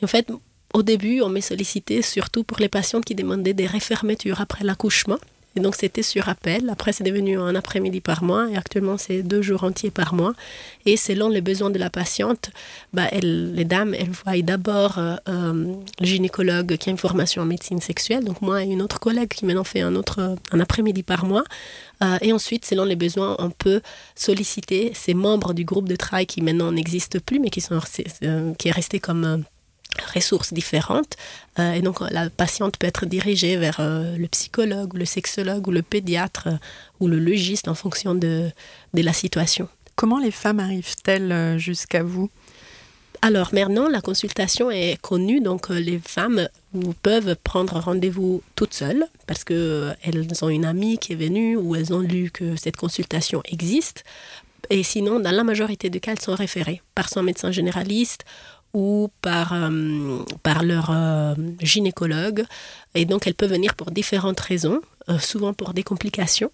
Et 0.00 0.04
en 0.04 0.08
fait, 0.08 0.26
au 0.72 0.82
début, 0.82 1.20
on 1.20 1.28
m'est 1.28 1.40
sollicité 1.40 2.02
surtout 2.02 2.44
pour 2.44 2.58
les 2.58 2.68
patientes 2.68 3.04
qui 3.04 3.14
demandaient 3.14 3.54
des 3.54 3.66
réfermetures 3.66 4.40
après 4.40 4.64
l'accouchement. 4.64 5.18
Et 5.56 5.60
donc 5.60 5.74
c'était 5.74 6.02
sur 6.02 6.28
appel. 6.28 6.70
Après, 6.70 6.92
c'est 6.92 7.02
devenu 7.02 7.38
un 7.38 7.54
après-midi 7.54 8.00
par 8.00 8.22
mois 8.22 8.48
et 8.50 8.56
actuellement, 8.56 8.96
c'est 8.96 9.22
deux 9.22 9.42
jours 9.42 9.64
entiers 9.64 9.90
par 9.90 10.14
mois. 10.14 10.32
Et 10.86 10.96
selon 10.96 11.28
les 11.28 11.40
besoins 11.40 11.70
de 11.70 11.78
la 11.78 11.90
patiente, 11.90 12.50
bah, 12.92 13.08
les 13.22 13.64
dames, 13.64 13.94
elles 13.94 14.10
voient 14.10 14.40
d'abord 14.42 14.98
euh, 14.98 15.16
euh, 15.28 15.74
le 15.98 16.06
gynécologue 16.06 16.76
qui 16.76 16.88
a 16.88 16.92
une 16.92 16.98
formation 16.98 17.42
en 17.42 17.46
médecine 17.46 17.80
sexuelle, 17.80 18.24
donc 18.24 18.42
moi 18.42 18.62
et 18.62 18.68
une 18.68 18.82
autre 18.82 19.00
collègue 19.00 19.28
qui 19.28 19.44
maintenant 19.44 19.64
fait 19.64 19.80
un 19.80 19.96
autre 19.96 20.36
un 20.52 20.60
après-midi 20.60 21.02
par 21.02 21.24
mois. 21.24 21.44
Euh, 22.02 22.16
et 22.20 22.32
ensuite, 22.32 22.64
selon 22.64 22.84
les 22.84 22.96
besoins, 22.96 23.34
on 23.40 23.50
peut 23.50 23.80
solliciter 24.14 24.92
ces 24.94 25.14
membres 25.14 25.52
du 25.52 25.64
groupe 25.64 25.88
de 25.88 25.96
travail 25.96 26.26
qui 26.26 26.42
maintenant 26.42 26.70
n'existent 26.70 27.18
plus, 27.24 27.40
mais 27.40 27.50
qui, 27.50 27.60
sont, 27.60 27.78
qui 28.58 28.68
est 28.68 28.72
resté 28.72 29.00
comme 29.00 29.44
ressources 30.14 30.52
différentes. 30.52 31.16
Euh, 31.58 31.72
et 31.72 31.82
donc, 31.82 32.00
la 32.10 32.30
patiente 32.30 32.76
peut 32.78 32.86
être 32.86 33.06
dirigée 33.06 33.56
vers 33.56 33.78
euh, 33.80 34.16
le 34.16 34.28
psychologue, 34.28 34.94
le 34.94 35.04
sexologue 35.04 35.66
ou 35.68 35.70
le 35.70 35.82
pédiatre 35.82 36.48
euh, 36.48 36.56
ou 37.00 37.08
le 37.08 37.18
logiste 37.18 37.68
en 37.68 37.74
fonction 37.74 38.14
de, 38.14 38.50
de, 38.94 39.02
la 39.02 39.12
situation. 39.12 39.68
Comment 39.96 40.18
les 40.18 40.30
femmes 40.30 40.60
arrivent-elles 40.60 41.58
jusqu'à 41.58 42.02
vous? 42.02 42.30
Alors 43.22 43.50
maintenant, 43.52 43.88
la 43.88 44.00
consultation 44.00 44.70
est 44.70 44.98
connue, 45.02 45.40
donc 45.40 45.68
les 45.68 45.98
femmes 45.98 46.48
peuvent 47.02 47.36
prendre 47.44 47.78
rendez-vous 47.78 48.42
toutes 48.56 48.72
seules 48.72 49.04
parce 49.26 49.44
qu'elles 49.44 50.26
ont 50.40 50.48
une 50.48 50.64
amie 50.64 50.96
qui 50.96 51.12
est 51.12 51.16
venue 51.16 51.54
ou 51.56 51.76
elles 51.76 51.92
ont 51.92 52.00
lu 52.00 52.30
que 52.30 52.56
cette 52.56 52.76
consultation 52.76 53.42
existe. 53.44 54.04
Et 54.70 54.82
sinon, 54.82 55.20
dans 55.20 55.32
la 55.32 55.44
majorité 55.44 55.90
des 55.90 56.00
cas, 56.00 56.12
elles 56.12 56.20
sont 56.20 56.34
référées 56.34 56.80
par 56.94 57.10
son 57.10 57.22
médecin 57.22 57.50
généraliste 57.50 58.24
ou 58.72 59.08
par, 59.22 59.52
euh, 59.52 60.18
par 60.42 60.62
leur 60.62 60.90
euh, 60.90 61.34
gynécologue. 61.60 62.44
Et 62.94 63.04
donc, 63.04 63.26
elles 63.26 63.34
peuvent 63.34 63.50
venir 63.50 63.74
pour 63.74 63.90
différentes 63.90 64.40
raisons, 64.40 64.80
euh, 65.08 65.18
souvent 65.18 65.52
pour 65.52 65.74
des 65.74 65.82
complications, 65.82 66.50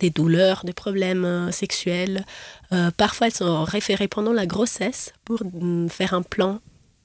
des 0.00 0.10
douleurs, 0.10 0.64
des 0.64 0.72
problèmes 0.72 1.50
sexuels. 1.52 2.24
parfois, 2.96 3.26
elles 3.26 3.34
sont 3.34 3.64
référées 3.64 4.08
pendant 4.08 4.32
la 4.32 4.46
grossesse 4.46 5.12
pour 5.24 5.42
mm, 5.44 5.88
faire 5.90 6.14
un 6.14 6.22
plan 6.22 6.60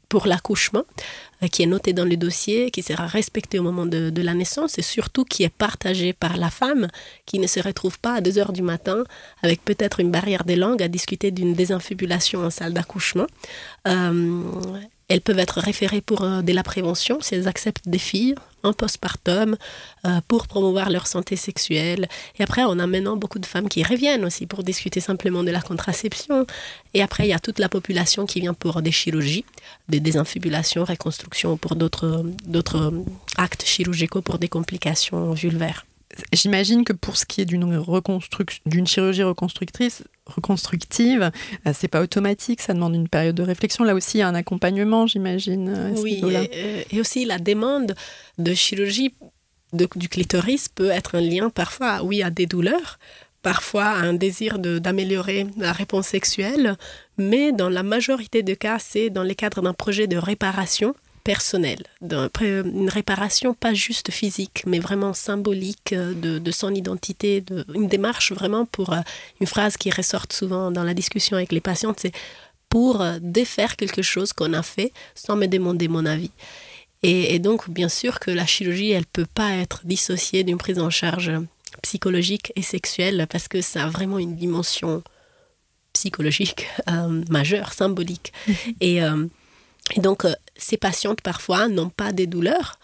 pour 0.10 0.28
l'accouchement, 0.28 0.84
euh, 1.44 1.48
qui 1.48 1.64
est 1.64 1.66
noté 1.66 1.94
dans 1.94 2.06
le 2.06 2.18
dossier, 2.18 2.72
qui 2.72 2.82
sera 2.82 3.08
respecté 3.08 3.60
au 3.60 3.64
moment 3.64 3.86
de, 3.86 4.12
la 4.22 4.34
naissance 4.34 4.78
et 4.80 4.82
surtout 4.82 5.26
qui 5.26 5.44
est 5.44 5.50
partagé 5.50 6.14
par 6.14 6.38
la 6.38 6.50
femme, 6.50 6.88
qui 7.26 7.40
ne 7.40 7.48
se 7.48 7.60
retrouve 7.60 8.00
pas 8.00 8.16
à 8.16 8.22
2 8.22 8.38
heures 8.40 8.54
du 8.54 8.62
matin 8.62 9.04
avec 9.44 9.64
peut-être 9.64 10.00
une 10.00 10.12
barrière 10.12 10.44
des 10.44 10.56
langues 10.56 10.82
à 10.82 10.88
discuter 10.88 11.32
d'une 11.32 11.54
désinfibulation 11.54 12.42
en 12.46 12.50
salle 12.50 12.74
d'accouchement. 12.74 13.28
Euh, 13.88 14.42
elles 15.08 15.22
peuvent 15.22 15.40
être 15.40 15.60
référées 15.60 16.02
pour 16.02 16.24
euh, 16.24 16.42
de 16.42 16.52
la 16.52 16.64
prévention 16.64 17.20
si 17.22 17.36
elles 17.36 17.48
acceptent 17.48 17.88
des 17.88 18.00
filles 18.00 18.36
en 18.64 18.74
postpartum 18.74 19.56
euh, 20.06 20.20
pour 20.28 20.48
promouvoir 20.48 20.90
leur 20.90 21.06
santé 21.06 21.36
sexuelle. 21.36 22.08
Et 22.40 22.44
après, 22.44 22.64
on 22.64 22.80
a 22.80 22.88
maintenant 22.88 23.16
beaucoup 23.16 23.38
de 23.38 23.46
femmes 23.46 23.70
qui 23.70 23.84
reviennent 23.84 24.26
aussi 24.26 24.48
pour 24.48 24.64
discuter 24.64 25.00
simplement 25.00 25.44
de 25.44 25.52
la 25.52 25.62
contraception. 25.62 26.48
Et 26.94 27.04
après, 27.04 27.28
il 27.28 27.30
y 27.30 27.34
a 27.34 27.40
toute 27.40 27.60
la 27.60 27.70
population 27.70 28.26
qui 28.26 28.42
vient 28.42 28.56
pour 28.56 28.82
des 28.82 28.92
chirurgies, 28.92 29.46
des 29.90 30.00
désinfibulations, 30.00 30.84
reconstructions, 30.84 31.58
pour 31.58 31.76
d'autres 31.76 32.24
actes 33.38 33.66
chirurgicaux 33.66 34.22
pour 34.22 34.40
des 34.40 34.48
complications 34.48 35.34
vulvaires. 35.34 35.86
J'imagine 36.34 36.84
que 36.84 36.94
pour 36.94 37.18
ce 37.18 37.26
qui 37.26 37.42
est 37.42 37.46
d'une 37.46 38.88
chirurgie 38.88 39.24
reconstructrice, 39.24 40.04
reconstructive, 40.26 41.32
euh, 41.68 41.74
c'est 41.74 41.88
pas 41.88 42.02
automatique, 42.02 42.62
ça 42.62 42.74
demande 42.74 42.96
une 42.96 43.08
période 43.08 43.36
de 43.36 43.44
réflexion. 43.44 43.84
Là 43.84 43.96
aussi, 43.96 44.18
il 44.18 44.20
y 44.22 44.24
a 44.24 44.28
un 44.28 44.36
accompagnement, 44.36 45.08
j'imagine. 45.08 45.94
Oui, 45.98 46.22
euh, 46.24 46.84
et, 46.92 47.00
aussi 47.00 47.26
la 47.26 47.38
demande 47.38 47.96
de 48.38 48.54
chirurgie 48.54 49.14
du 49.74 50.10
clitoris 50.10 50.70
peut 50.70 50.90
être 50.90 51.16
un 51.16 51.22
lien 51.22 51.50
parfois, 51.50 52.04
oui, 52.04 52.24
à 52.24 52.30
des 52.30 52.46
douleurs, 52.46 52.98
parfois 53.42 53.86
à 53.86 54.00
un 54.00 54.14
désir 54.14 54.58
d'améliorer 54.58 55.48
la 55.58 55.72
réponse 55.72 56.08
sexuelle, 56.08 56.78
mais 57.18 57.52
dans 57.52 57.70
la 57.70 57.84
majorité 57.84 58.42
des 58.42 58.56
cas, 58.56 58.80
c'est 58.80 59.10
dans 59.10 59.24
le 59.24 59.34
cadre 59.34 59.62
d'un 59.62 59.74
projet 59.74 60.08
de 60.08 60.18
réparation 60.18 60.96
personnel, 61.26 61.84
une 62.04 62.88
réparation 62.88 63.56
pas 63.56 63.74
juste 63.74 64.12
physique, 64.12 64.64
mais 64.68 64.78
vraiment 64.78 65.14
symbolique 65.16 65.92
euh, 65.92 66.14
de, 66.14 66.52
son 66.52 66.74
identité, 66.74 67.42
de, 67.42 67.66
une 67.74 67.88
démarche 67.88 68.32
vraiment 68.32 68.66
pour 68.68 68.94
euh, 68.94 69.02
une 69.42 69.48
phrase 69.48 69.76
qui 69.76 69.90
ressorte 69.90 70.32
souvent 70.34 70.70
dans 70.70 70.84
la 70.84 70.94
discussion 70.94 71.36
avec 71.36 71.52
les 71.52 71.62
patientes, 71.62 72.00
c'est 72.00 72.14
pour 72.70 73.02
euh, 73.02 73.18
défaire 73.20 73.76
quelque 73.76 74.04
chose 74.04 74.34
qu'on 74.34 74.54
a 74.54 74.62
fait 74.62 74.94
sans 75.16 75.36
me 75.36 75.48
demander 75.48 75.88
mon 75.88 76.06
avis. 76.06 76.32
Et, 77.02 77.38
donc, 77.38 77.70
bien 77.70 77.90
sûr 77.90 78.20
que 78.20 78.32
la 78.32 78.48
chirurgie, 78.48 78.90
elle 78.90 79.06
peut 79.06 79.28
pas 79.32 79.52
être 79.52 79.82
dissociée 79.84 80.44
d'une 80.44 80.58
prise 80.58 80.80
en 80.80 80.90
charge 80.90 81.32
psychologique 81.84 82.52
et 82.56 82.64
sexuelle 82.64 83.28
parce 83.30 83.48
que 83.48 83.62
ça 83.62 83.84
a 83.84 83.88
vraiment 83.88 84.18
une 84.18 84.36
dimension 84.36 85.04
psychologique 85.94 86.66
majeure, 87.30 87.74
symbolique. 87.74 88.34
et 88.82 89.02
et 89.94 90.00
donc, 90.00 90.26
ces 90.58 90.78
patientes, 90.78 91.22
parfois, 91.22 91.68
n'ont 91.68 91.90
pas 91.90 92.12
des 92.12 92.28
douleurs 92.28 92.80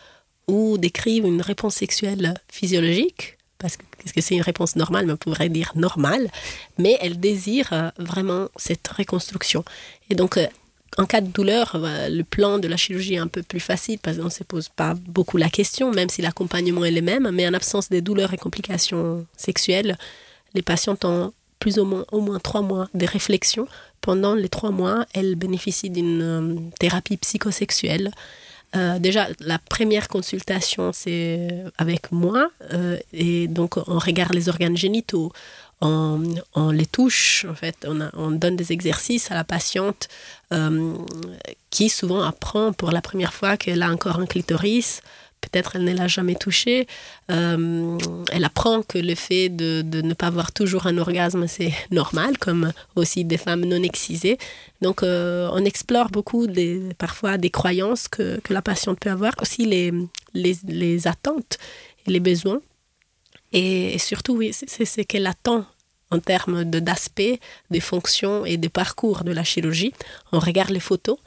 ou 0.47 0.77
décrivent 0.77 1.25
une 1.25 1.41
réponse 1.41 1.75
sexuelle 1.75 2.33
physiologique, 2.51 3.37
parce 3.57 3.77
que 3.77 4.21
c'est 4.21 4.35
une 4.35 4.41
réponse 4.41 4.75
normale, 4.75 5.05
mais 5.05 5.13
on 5.13 5.17
pourrait 5.17 5.49
dire 5.49 5.71
normale, 5.75 6.29
mais 6.77 6.97
elles 7.01 7.19
désirent 7.19 7.73
euh, 7.73 7.89
vraiment 7.97 8.49
cette 8.55 8.87
reconstruction. 8.87 9.63
Et 10.09 10.15
donc, 10.15 10.37
euh, 10.37 10.47
en 10.97 11.05
cas 11.05 11.21
de 11.21 11.27
douleur, 11.27 11.77
le 11.77 12.23
plan 12.23 12.59
de 12.59 12.67
la 12.67 12.75
chirurgie 12.75 13.13
est 13.13 13.19
un 13.19 13.27
peu 13.27 13.43
plus 13.43 13.61
facile 13.61 13.97
parce 13.99 14.17
qu'on 14.17 14.25
ne 14.25 14.29
se 14.29 14.43
pose 14.43 14.67
pas 14.69 14.93
beaucoup 14.93 15.37
la 15.37 15.49
question, 15.49 15.91
même 15.91 16.09
si 16.09 16.21
l'accompagnement 16.21 16.83
est 16.83 16.91
le 16.91 17.01
même. 17.01 17.29
Mais 17.31 17.47
en 17.47 17.53
absence 17.53 17.89
des 17.89 18.01
douleurs 18.01 18.33
et 18.33 18.37
complications 18.37 19.25
sexuelles, 19.37 19.97
les 20.53 20.61
patientes 20.61 21.05
ont 21.05 21.31
plus 21.59 21.79
ou 21.79 21.85
moins, 21.85 22.05
au 22.11 22.19
moins 22.19 22.39
trois 22.39 22.61
mois 22.61 22.89
de 22.93 23.05
réflexion. 23.05 23.67
Pendant 24.01 24.34
les 24.34 24.50
trois 24.50 24.72
mois, 24.72 25.05
elles 25.13 25.36
bénéficient 25.36 25.91
d'une 25.91 26.22
euh, 26.22 26.55
thérapie 26.79 27.17
psychosexuelle. 27.17 28.12
Euh, 28.75 28.98
déjà, 28.98 29.27
la 29.39 29.60
première 29.60 30.08
consultation, 30.08 30.91
c'est 30.91 31.63
avec 31.77 32.12
moi. 32.12 32.50
Euh, 32.74 32.98
et 33.13 33.48
donc, 33.48 33.77
on 33.77 34.00
regarde 34.00 34.34
les 34.34 34.50
organes 34.50 34.77
génitaux, 34.77 35.31
on, 35.81 36.72
les 36.72 36.86
touche, 36.86 37.46
en 37.50 37.55
fait. 37.55 37.88
On, 38.13 38.31
donne 38.31 38.55
des 38.55 38.72
exercices 38.72 39.31
à 39.31 39.36
la 39.36 39.43
patiente 39.43 40.10
qui 41.72 41.89
souvent 41.89 42.22
apprend 42.22 42.72
pour 42.72 42.91
la 42.91 43.01
première 43.01 43.34
fois 43.34 43.58
qu'elle 43.58 43.81
a 43.81 43.89
encore 43.89 44.20
un 44.20 44.27
clitoris, 44.27 45.01
peut-être 45.41 45.75
elle 45.75 45.83
ne 45.83 45.93
l'a 45.93 46.07
jamais 46.07 46.36
touché. 46.36 46.88
Euh, 47.29 47.98
elle 48.31 48.45
apprend 48.45 48.83
que 48.83 48.98
le 48.98 49.15
fait 49.15 49.50
de, 49.50 49.83
ne 50.01 50.13
pas 50.13 50.27
avoir 50.27 50.51
toujours 50.51 50.88
un 50.88 50.98
orgasme, 50.98 51.48
c'est 51.48 51.74
normal, 51.89 52.38
comme 52.38 52.71
aussi 52.95 53.25
des 53.25 53.38
femmes 53.38 53.65
non 53.65 53.83
excisées. 53.83 54.38
Donc, 54.81 55.03
euh, 55.03 55.50
on 55.51 55.65
explore 55.65 56.10
beaucoup 56.10 56.48
des, 56.48 56.81
parfois 56.98 57.38
des 57.38 57.50
croyances 57.50 58.07
que, 58.07 58.39
la 58.50 58.62
patiente 58.62 59.00
peut 59.00 59.10
avoir, 59.10 59.33
aussi 59.41 59.65
les, 59.65 61.07
attentes 61.07 61.57
et 62.05 62.12
les 62.12 62.19
besoins. 62.19 62.62
Et, 63.51 63.98
surtout, 63.98 64.38
oui, 64.38 64.51
c'est 64.53 64.86
ce 64.86 65.01
qu'elle 65.01 65.27
attend 65.27 65.65
en 66.12 66.19
termes 66.19 66.65
d'aspect, 66.65 67.33
de, 67.33 67.75
des 67.75 67.79
fonctions 67.79 68.45
et 68.45 68.57
des 68.57 68.69
parcours 68.69 69.24
de 69.24 69.31
la 69.31 69.43
chirurgie. 69.43 69.93
On 70.33 70.39
regarde 70.39 70.71
les 70.71 70.81
photos 70.81 71.17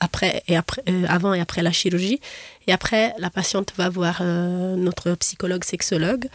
après 0.00 0.42
et 0.48 0.56
après, 0.56 0.82
euh, 0.88 1.04
avant 1.08 1.34
et 1.34 1.40
après 1.40 1.62
la 1.62 1.72
chirurgie. 1.72 2.20
Et 2.66 2.72
après, 2.72 3.14
la 3.18 3.30
patiente 3.30 3.72
va 3.76 3.88
voir 3.88 4.18
euh, 4.20 4.74
notre 4.76 5.14
psychologue 5.14 5.64
sexologue. 5.64 6.26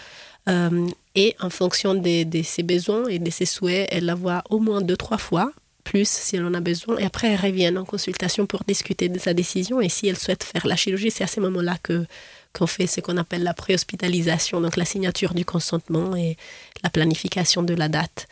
Euh, 0.48 0.88
et 1.16 1.36
en 1.40 1.50
fonction 1.50 1.96
de, 1.96 2.26
ses 2.44 2.64
besoins 2.64 3.08
et 3.08 3.20
de 3.20 3.30
ses 3.32 3.46
souhaits, 3.46 3.88
elle 3.92 4.06
la 4.06 4.16
voit 4.16 4.44
au 4.50 4.60
moins 4.60 4.82
deux, 4.82 4.98
trois 4.98 5.18
fois, 5.18 5.52
plus 5.84 6.08
si 6.08 6.36
elle 6.36 6.46
en 6.46 6.54
a 6.54 6.60
besoin. 6.60 6.98
Et 6.98 7.06
après, 7.06 7.30
elle 7.30 7.40
revient 7.40 7.76
en 7.78 7.86
consultation 7.86 8.46
pour 8.46 8.64
discuter 8.68 9.10
de 9.10 9.18
sa 9.18 9.34
décision. 9.34 9.82
Et 9.82 9.90
si 9.90 10.08
elle 10.08 10.18
souhaite 10.18 10.44
faire 10.44 10.68
la 10.68 10.76
chirurgie, 10.76 11.12
c'est 11.12 11.24
à 11.24 11.28
ce 11.28 11.40
moment-là 11.40 11.78
que 11.82 12.06
qu'on 12.54 12.68
fait 12.68 12.88
ce 12.88 13.02
qu'on 13.02 13.18
appelle 13.18 13.44
la 13.44 13.54
préhospitalisation, 13.54 14.62
donc 14.62 14.78
la 14.78 14.86
signature 14.86 15.34
du 15.34 15.44
consentement 15.44 16.16
et 16.16 16.38
la 16.84 16.90
planification 16.90 17.64
de 17.64 17.74
la 17.74 17.90
date. 17.90 18.28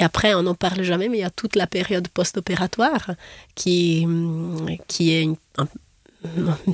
Et 0.00 0.02
après, 0.02 0.34
on 0.34 0.42
n'en 0.42 0.54
parle 0.54 0.82
jamais, 0.82 1.10
mais 1.10 1.18
il 1.18 1.20
y 1.20 1.24
a 1.24 1.30
toute 1.30 1.56
la 1.56 1.66
période 1.66 2.08
post-opératoire 2.08 3.10
qui, 3.54 4.06
qui 4.88 5.12
est 5.12 5.22
une, 5.22 5.36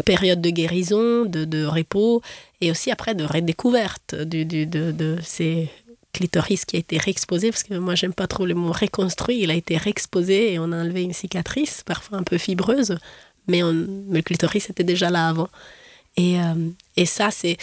période 0.04 0.40
de 0.40 0.50
guérison, 0.50 1.24
de, 1.26 1.66
repos, 1.66 2.22
et 2.60 2.70
aussi 2.70 2.92
après 2.92 3.16
de 3.16 3.24
redécouverte 3.24 4.14
de, 4.14 4.44
de, 4.64 5.16
ces 5.22 5.68
clitoris 6.12 6.64
qui 6.64 6.76
a 6.76 6.78
été 6.78 6.98
réexposé, 6.98 7.50
parce 7.50 7.64
que 7.64 7.74
moi 7.74 7.96
j'aime 7.96 8.14
pas 8.14 8.28
trop 8.28 8.46
le 8.46 8.54
mot 8.54 8.72
reconstruit, 8.72 9.40
il 9.42 9.50
a 9.50 9.54
été 9.54 9.76
réexposé 9.76 10.52
et 10.52 10.58
on 10.58 10.72
a 10.72 10.80
enlevé 10.80 11.02
une 11.02 11.12
cicatrice, 11.12 11.82
parfois 11.84 12.18
un 12.18 12.22
peu 12.22 12.38
fibreuse, 12.38 12.96
mais, 13.48 13.60
le 13.60 14.20
clitoris 14.22 14.70
était 14.70 14.84
déjà 14.84 15.10
là 15.10 15.28
avant. 15.28 15.48
Et, 16.16 16.36
et 16.96 17.06
ça, 17.06 17.30
c'est 17.32 17.56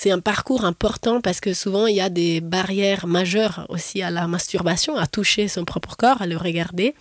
c'est 0.00 0.12
un 0.12 0.20
parcours 0.20 0.64
important 0.64 1.20
parce 1.20 1.40
que 1.40 1.52
souvent 1.52 1.88
il 1.88 1.96
y 1.96 2.00
a 2.00 2.08
des 2.08 2.40
barrières 2.40 3.08
majeures 3.08 3.66
aussi 3.68 4.00
à 4.00 4.12
la 4.12 4.28
masturbation, 4.28 4.96
à 4.96 5.08
toucher 5.08 5.48
son 5.48 5.64
propre 5.64 5.96
corps, 5.96 6.22
à 6.22 6.26
le 6.28 6.36
regarder. 6.36 6.94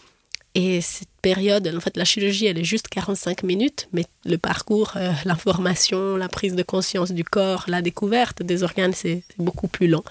Et 0.56 0.82
cette 0.82 1.12
période, 1.22 1.72
en 1.78 1.80
fait, 1.80 1.96
la 1.96 2.06
chirurgie, 2.06 2.48
elle 2.48 2.58
est 2.58 2.64
juste 2.64 2.88
45 2.88 3.44
minutes, 3.44 3.88
mais 3.94 4.06
le 4.26 4.40
parcours, 4.40 4.94
euh, 4.96 5.12
l'information, 5.26 6.18
la 6.18 6.28
prise 6.28 6.56
de 6.56 6.64
conscience 6.64 7.12
du 7.12 7.24
corps, 7.24 7.66
la 7.68 7.84
découverte 7.84 8.42
des 8.42 8.64
organes, 8.64 8.94
c'est 8.94 9.24
beaucoup 9.38 9.68
plus 9.68 9.88
long. 9.88 10.04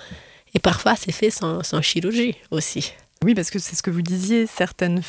Et 0.55 0.61
parfois, 0.61 0.95
c'est 0.95 1.11
fait 1.11 1.31
sans, 1.31 1.65
sans 1.65 1.83
chirurgie 1.83 2.37
aussi. 2.53 2.93
Oui, 3.25 3.35
parce 3.35 3.51
que 3.51 3.59
c'est 3.59 3.75
ce 3.75 3.83
que 3.83 3.91
vous 3.91 4.03
disiez, 4.03 4.47
certaines 4.47 5.03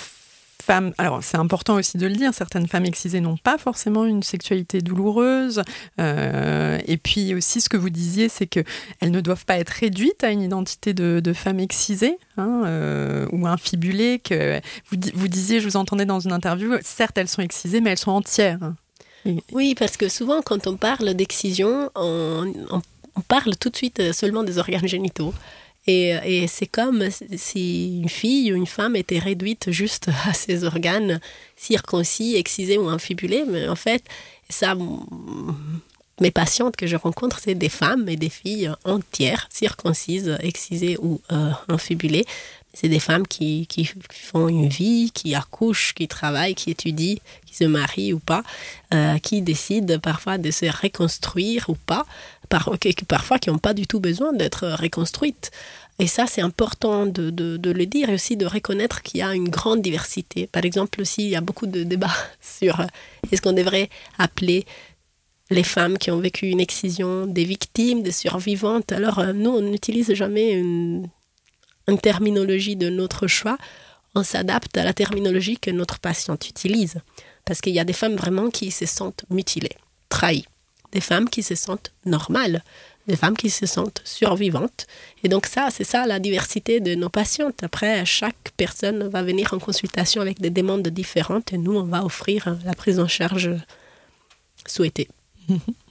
alors 0.98 1.24
c'est 1.24 1.38
important 1.38 1.76
aussi 1.76 1.98
de 1.98 2.08
le 2.08 2.14
dire, 2.14 2.34
certaines 2.34 2.68
femmes 2.68 2.86
excisées 2.86 3.20
n'ont 3.20 3.38
pas 3.38 3.58
forcément 3.58 4.06
une 4.06 4.24
sexualité 4.24 4.82
douloureuse. 4.82 5.62
Euh, 6.00 6.80
et 6.86 6.98
puis 6.98 7.34
aussi, 7.34 7.62
ce 7.62 7.70
que 7.70 7.78
vous 7.78 7.90
disiez, 7.90 8.30
c'est 8.30 8.48
qu'elles 8.48 8.66
ne 9.12 9.22
doivent 9.22 9.46
pas 9.46 9.58
être 9.58 9.70
réduites 9.70 10.24
à 10.24 10.30
une 10.30 10.42
identité 10.42 10.94
de, 10.94 11.34
femme 11.34 11.60
excisée 11.60 12.18
hein, 12.38 12.64
euh, 12.66 13.28
ou 13.32 13.48
infibulée. 13.48 14.20
Que 14.20 14.60
vous, 14.90 15.28
disiez, 15.28 15.60
je 15.60 15.68
vous 15.68 15.78
entendais 15.78 16.06
dans 16.06 16.20
une 16.20 16.32
interview, 16.32 16.76
certes 16.82 17.18
elles 17.18 17.28
sont 17.28 17.42
excisées, 17.42 17.82
mais 17.82 17.92
elles 17.92 17.98
sont 17.98 18.12
entières. 18.12 18.74
Oui, 19.52 19.76
parce 19.76 19.98
que 19.98 20.08
souvent 20.08 20.42
quand 20.42 20.68
on 20.68 20.78
parle 20.78 21.14
d'excision, 21.14 21.90
on, 21.96 22.54
on 23.18 23.22
parle 23.22 23.56
tout 23.58 23.70
de 23.70 23.76
suite 23.76 24.14
seulement 24.14 24.44
des 24.44 24.58
organes 24.58 24.88
génitaux. 24.88 25.34
Et, 25.88 26.46
c'est 26.48 26.67
comme 26.67 27.06
si 27.38 28.00
une 28.00 28.10
fille 28.10 28.51
ou 28.51 28.58
une 28.58 28.67
femme 28.67 28.98
était 28.98 29.20
réduite 29.20 29.72
juste 29.72 30.10
à 30.27 30.34
ses 30.34 30.65
organes 30.65 31.22
circoncis, 31.56 32.36
excisés 32.36 32.77
ou 32.77 32.89
infibulés. 32.89 33.46
Mais 33.48 33.67
en 33.70 33.75
fait, 33.75 34.03
ça, 34.50 34.75
mes 36.20 36.32
patientes 36.32 36.75
que 36.75 36.88
je 36.88 36.96
rencontre, 36.96 37.39
c'est 37.39 37.56
des 37.56 37.70
femmes 37.70 38.10
et 38.10 38.17
des 38.17 38.29
filles 38.29 38.72
entières, 38.84 39.48
circoncises, 39.50 40.38
excisées 40.41 40.98
ou 41.01 41.22
euh, 41.32 41.51
infibulées. 41.70 42.25
C'est 42.74 42.89
des 42.89 43.00
femmes 43.00 43.25
qui, 43.25 43.65
qui, 43.65 43.89
font 44.12 44.48
une 44.48 44.67
vie, 44.67 45.10
qui 45.12 45.34
accouchent, 45.34 45.94
qui 45.96 46.08
travaillent, 46.08 46.53
qui 46.53 46.70
étudient, 46.70 47.17
qui 47.46 47.56
se 47.56 47.63
marient 47.63 48.13
ou 48.13 48.20
pas, 48.20 48.44
euh, 48.94 49.17
qui 49.20 49.41
décident 49.41 49.98
parfois 50.00 50.38
de 50.38 50.51
se 50.51 50.65
reconstruire 50.65 51.65
ou 51.70 51.75
pas, 51.75 52.06
par, 52.50 52.72
parfois 53.08 53.39
qui 53.39 53.50
n'ont 53.50 53.58
pas 53.58 53.74
du 53.74 53.88
tout 53.88 54.00
besoin 54.00 54.34
d'être 54.34 54.68
reconstruites. 54.68 55.51
Et 56.00 56.08
ça, 56.08 56.27
c'est 56.27 56.42
important 56.42 57.08
de, 57.08 57.32
le 57.72 57.86
dire 57.86 58.10
et 58.10 58.13
aussi 58.13 58.38
de 58.38 58.46
reconnaître 58.46 59.01
qu'il 59.01 59.20
y 59.20 59.24
a 59.24 59.34
une 59.34 59.50
grande 59.50 59.82
diversité. 59.82 60.48
Par 60.48 60.63
exemple, 60.63 61.01
aussi, 61.01 61.24
il 61.24 61.30
y 61.30 61.36
a 61.36 61.42
beaucoup 61.42 61.66
de 61.66 61.84
débats 61.84 62.16
sur 62.42 62.82
euh, 62.82 62.86
est-ce 63.32 63.42
qu'on 63.42 63.54
devrait 63.54 63.89
appeler 64.20 64.66
les 65.50 65.63
femmes 65.63 65.98
qui 65.98 66.12
ont 66.12 66.20
vécu 66.20 66.48
une 66.48 66.60
excision 66.60 67.25
des 67.25 67.46
victimes, 67.46 68.04
des 68.04 68.12
survivantes. 68.12 68.92
Alors, 68.92 69.20
euh, 69.20 69.34
nous, 69.34 69.50
on 69.50 69.62
n'utilise 69.62 70.13
jamais 70.13 70.54
une 70.54 71.10
terminologie 72.01 72.75
de 72.75 72.89
notre 72.89 73.27
choix, 73.27 73.58
on 74.13 74.24
s'adapte 74.24 74.77
à 74.77 74.84
la 74.84 74.94
terminologie 74.94 75.58
que 75.58 75.72
notre 75.72 76.00
patiente 76.00 76.50
utilise. 76.50 77.01
Parce 77.46 77.62
qu'il 77.62 77.74
y 77.74 77.80
a 77.80 77.86
des 77.86 77.94
femmes 77.94 78.16
vraiment 78.16 78.50
qui 78.50 78.72
se 78.72 78.86
sentent 78.86 79.24
mutilées, 79.30 79.77
trahies. 80.10 80.46
Des 80.91 81.01
femmes 81.01 81.29
qui 81.29 81.44
se 81.44 81.56
sentent 81.56 81.91
normales, 82.06 82.63
des 83.08 83.15
femmes 83.15 83.38
qui 83.38 83.50
se 83.50 83.65
sentent 83.65 84.01
survivantes. 84.03 84.88
Et 85.24 85.29
donc 85.29 85.46
ça, 85.46 85.70
c'est 85.72 85.84
ça 85.84 86.06
la 86.06 86.20
diversité 86.20 86.79
de 86.79 86.96
nos 86.96 87.10
patientes. 87.10 87.63
Après, 87.63 88.06
chaque 88.06 88.51
personne 88.58 89.08
va 89.08 89.24
venir 89.24 89.53
en 89.53 89.60
consultation 89.60 90.22
avec 90.22 90.39
des 90.39 90.50
demandes 90.50 90.88
différentes 90.88 91.53
et 91.53 91.58
nous, 91.58 91.75
on 91.75 91.84
va 91.84 92.03
offrir 92.03 92.58
la 92.65 92.74
prise 92.74 93.00
en 93.00 93.08
charge 93.08 93.51
souhaitée. 94.65 95.08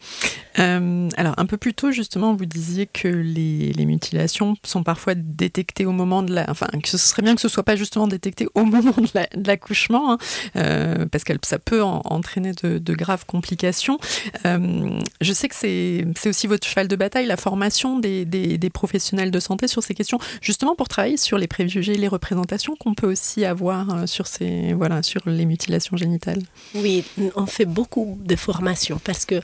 Euh, 0.58 1.08
alors, 1.16 1.34
un 1.36 1.46
peu 1.46 1.56
plus 1.56 1.74
tôt, 1.74 1.90
justement, 1.90 2.34
vous 2.34 2.46
disiez 2.46 2.86
que 2.86 3.08
les, 3.08 3.86
mutilations 3.86 4.56
sont 4.64 4.82
parfois 4.82 5.14
détectées 5.14 5.86
au 5.86 5.92
moment 5.92 6.22
de 6.22 6.34
la. 6.34 6.46
Enfin, 6.48 6.66
que 6.82 6.88
ce 6.88 6.98
serait 6.98 7.22
bien 7.22 7.34
que 7.34 7.40
ce 7.40 7.48
soit 7.48 7.62
pas 7.62 7.76
justement 7.76 8.08
détecté 8.08 8.48
au 8.54 8.64
moment 8.64 8.94
de 8.96 9.46
l'accouchement, 9.46 10.12
hein, 10.12 10.18
euh, 10.56 11.06
parce 11.06 11.24
que 11.24 11.32
ça 11.42 11.58
peut 11.58 11.82
entraîner 11.82 12.52
de, 12.52 12.94
graves 12.94 13.26
complications. 13.26 13.98
Euh, 14.46 14.98
je 15.20 15.32
sais 15.32 15.48
que 15.48 15.54
c'est 15.54 16.28
aussi 16.28 16.46
votre 16.46 16.66
cheval 16.66 16.88
de 16.88 16.96
bataille, 16.96 17.26
la 17.26 17.36
formation 17.36 17.98
des, 17.98 18.24
des, 18.24 18.70
professionnels 18.70 19.30
de 19.30 19.38
santé 19.38 19.68
sur 19.68 19.82
ces 19.82 19.94
questions, 19.94 20.18
justement 20.40 20.74
pour 20.74 20.88
travailler 20.88 21.16
sur 21.16 21.38
les 21.38 21.46
préjugés, 21.46 21.94
les 21.94 22.08
représentations 22.08 22.74
qu'on 22.76 22.94
peut 22.94 23.06
aussi 23.06 23.44
avoir 23.44 24.08
sur, 24.08 24.26
ces, 24.26 24.72
voilà, 24.72 25.02
sur 25.02 25.20
les 25.26 25.44
mutilations 25.44 25.96
génitales. 25.96 26.42
Oui, 26.74 27.04
on 27.36 27.46
fait 27.46 27.64
beaucoup 27.64 28.18
de 28.24 28.36
formations 28.36 29.00
parce 29.04 29.24
que 29.24 29.40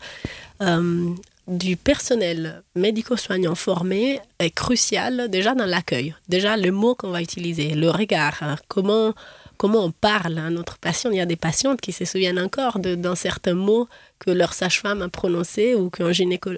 euh, 0.63 1.15
du 1.49 1.77
personnel 1.77 2.63
médico-soignant 2.77 3.57
formé 3.57 4.21
est 4.39 4.51
crucial 4.51 5.29
déjà 5.29 5.55
dans 5.55 5.67
l'accueil. 5.67 6.15
Déjà, 6.29 6.57
le 6.57 6.71
mot 6.71 6.95
qu'on 6.95 7.11
va 7.11 7.21
utiliser, 7.21 7.75
le 7.75 7.91
regard, 7.91 8.39
hein, 8.43 8.57
comment, 8.69 9.13
comment 9.57 9.85
on 9.85 9.91
parle 9.91 10.39
à 10.39 10.51
notre 10.51 10.79
patient. 10.79 11.11
Il 11.11 11.17
y 11.17 11.21
a 11.21 11.27
des 11.27 11.37
patientes 11.37 11.81
qui 11.81 11.93
se 11.93 12.05
souviennent 12.05 12.39
encore 12.39 12.79
d'un 12.79 13.17
certain 13.17 13.55
mot 13.55 13.89
que 14.21 14.31
leur 14.31 14.55
sage-femme 14.55 15.03
a 15.03 15.09
prononcé 15.09 15.75
ou, 15.75 15.91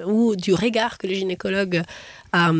ou 0.07 0.37
du 0.37 0.53
regard 0.53 0.99
que 0.99 1.07
le 1.07 1.14
gynécologue 1.14 1.83
a, 2.33 2.53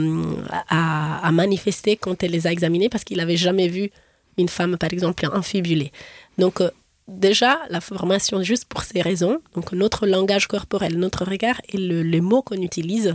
a, 0.71 1.33
manifesté 1.33 1.97
quand 1.97 2.23
elle 2.23 2.31
les 2.31 2.47
a 2.47 2.53
examinés 2.53 2.89
parce 2.89 3.05
qu'il 3.05 3.19
n'avait 3.19 3.37
jamais 3.37 3.69
vu 3.69 3.91
une 4.39 4.49
femme, 4.49 4.79
par 4.79 4.93
exemple, 4.93 5.27
infibulée. 5.33 5.93
Donc, 6.39 6.61
euh, 6.61 6.71
déjà 7.09 7.61
la 7.71 7.81
formation 7.81 8.43
juste 8.43 8.65
pour 8.67 8.83
ces 8.83 9.03
raisons, 9.03 9.41
donc 9.55 9.73
notre 9.73 10.07
langage 10.07 10.47
corporel, 10.47 10.99
notre 10.99 11.25
regard 11.25 11.61
et 11.69 11.77
le, 11.77 12.03
les 12.03 12.21
mots 12.21 12.43
qu'on 12.43 12.61
utilise, 12.63 13.15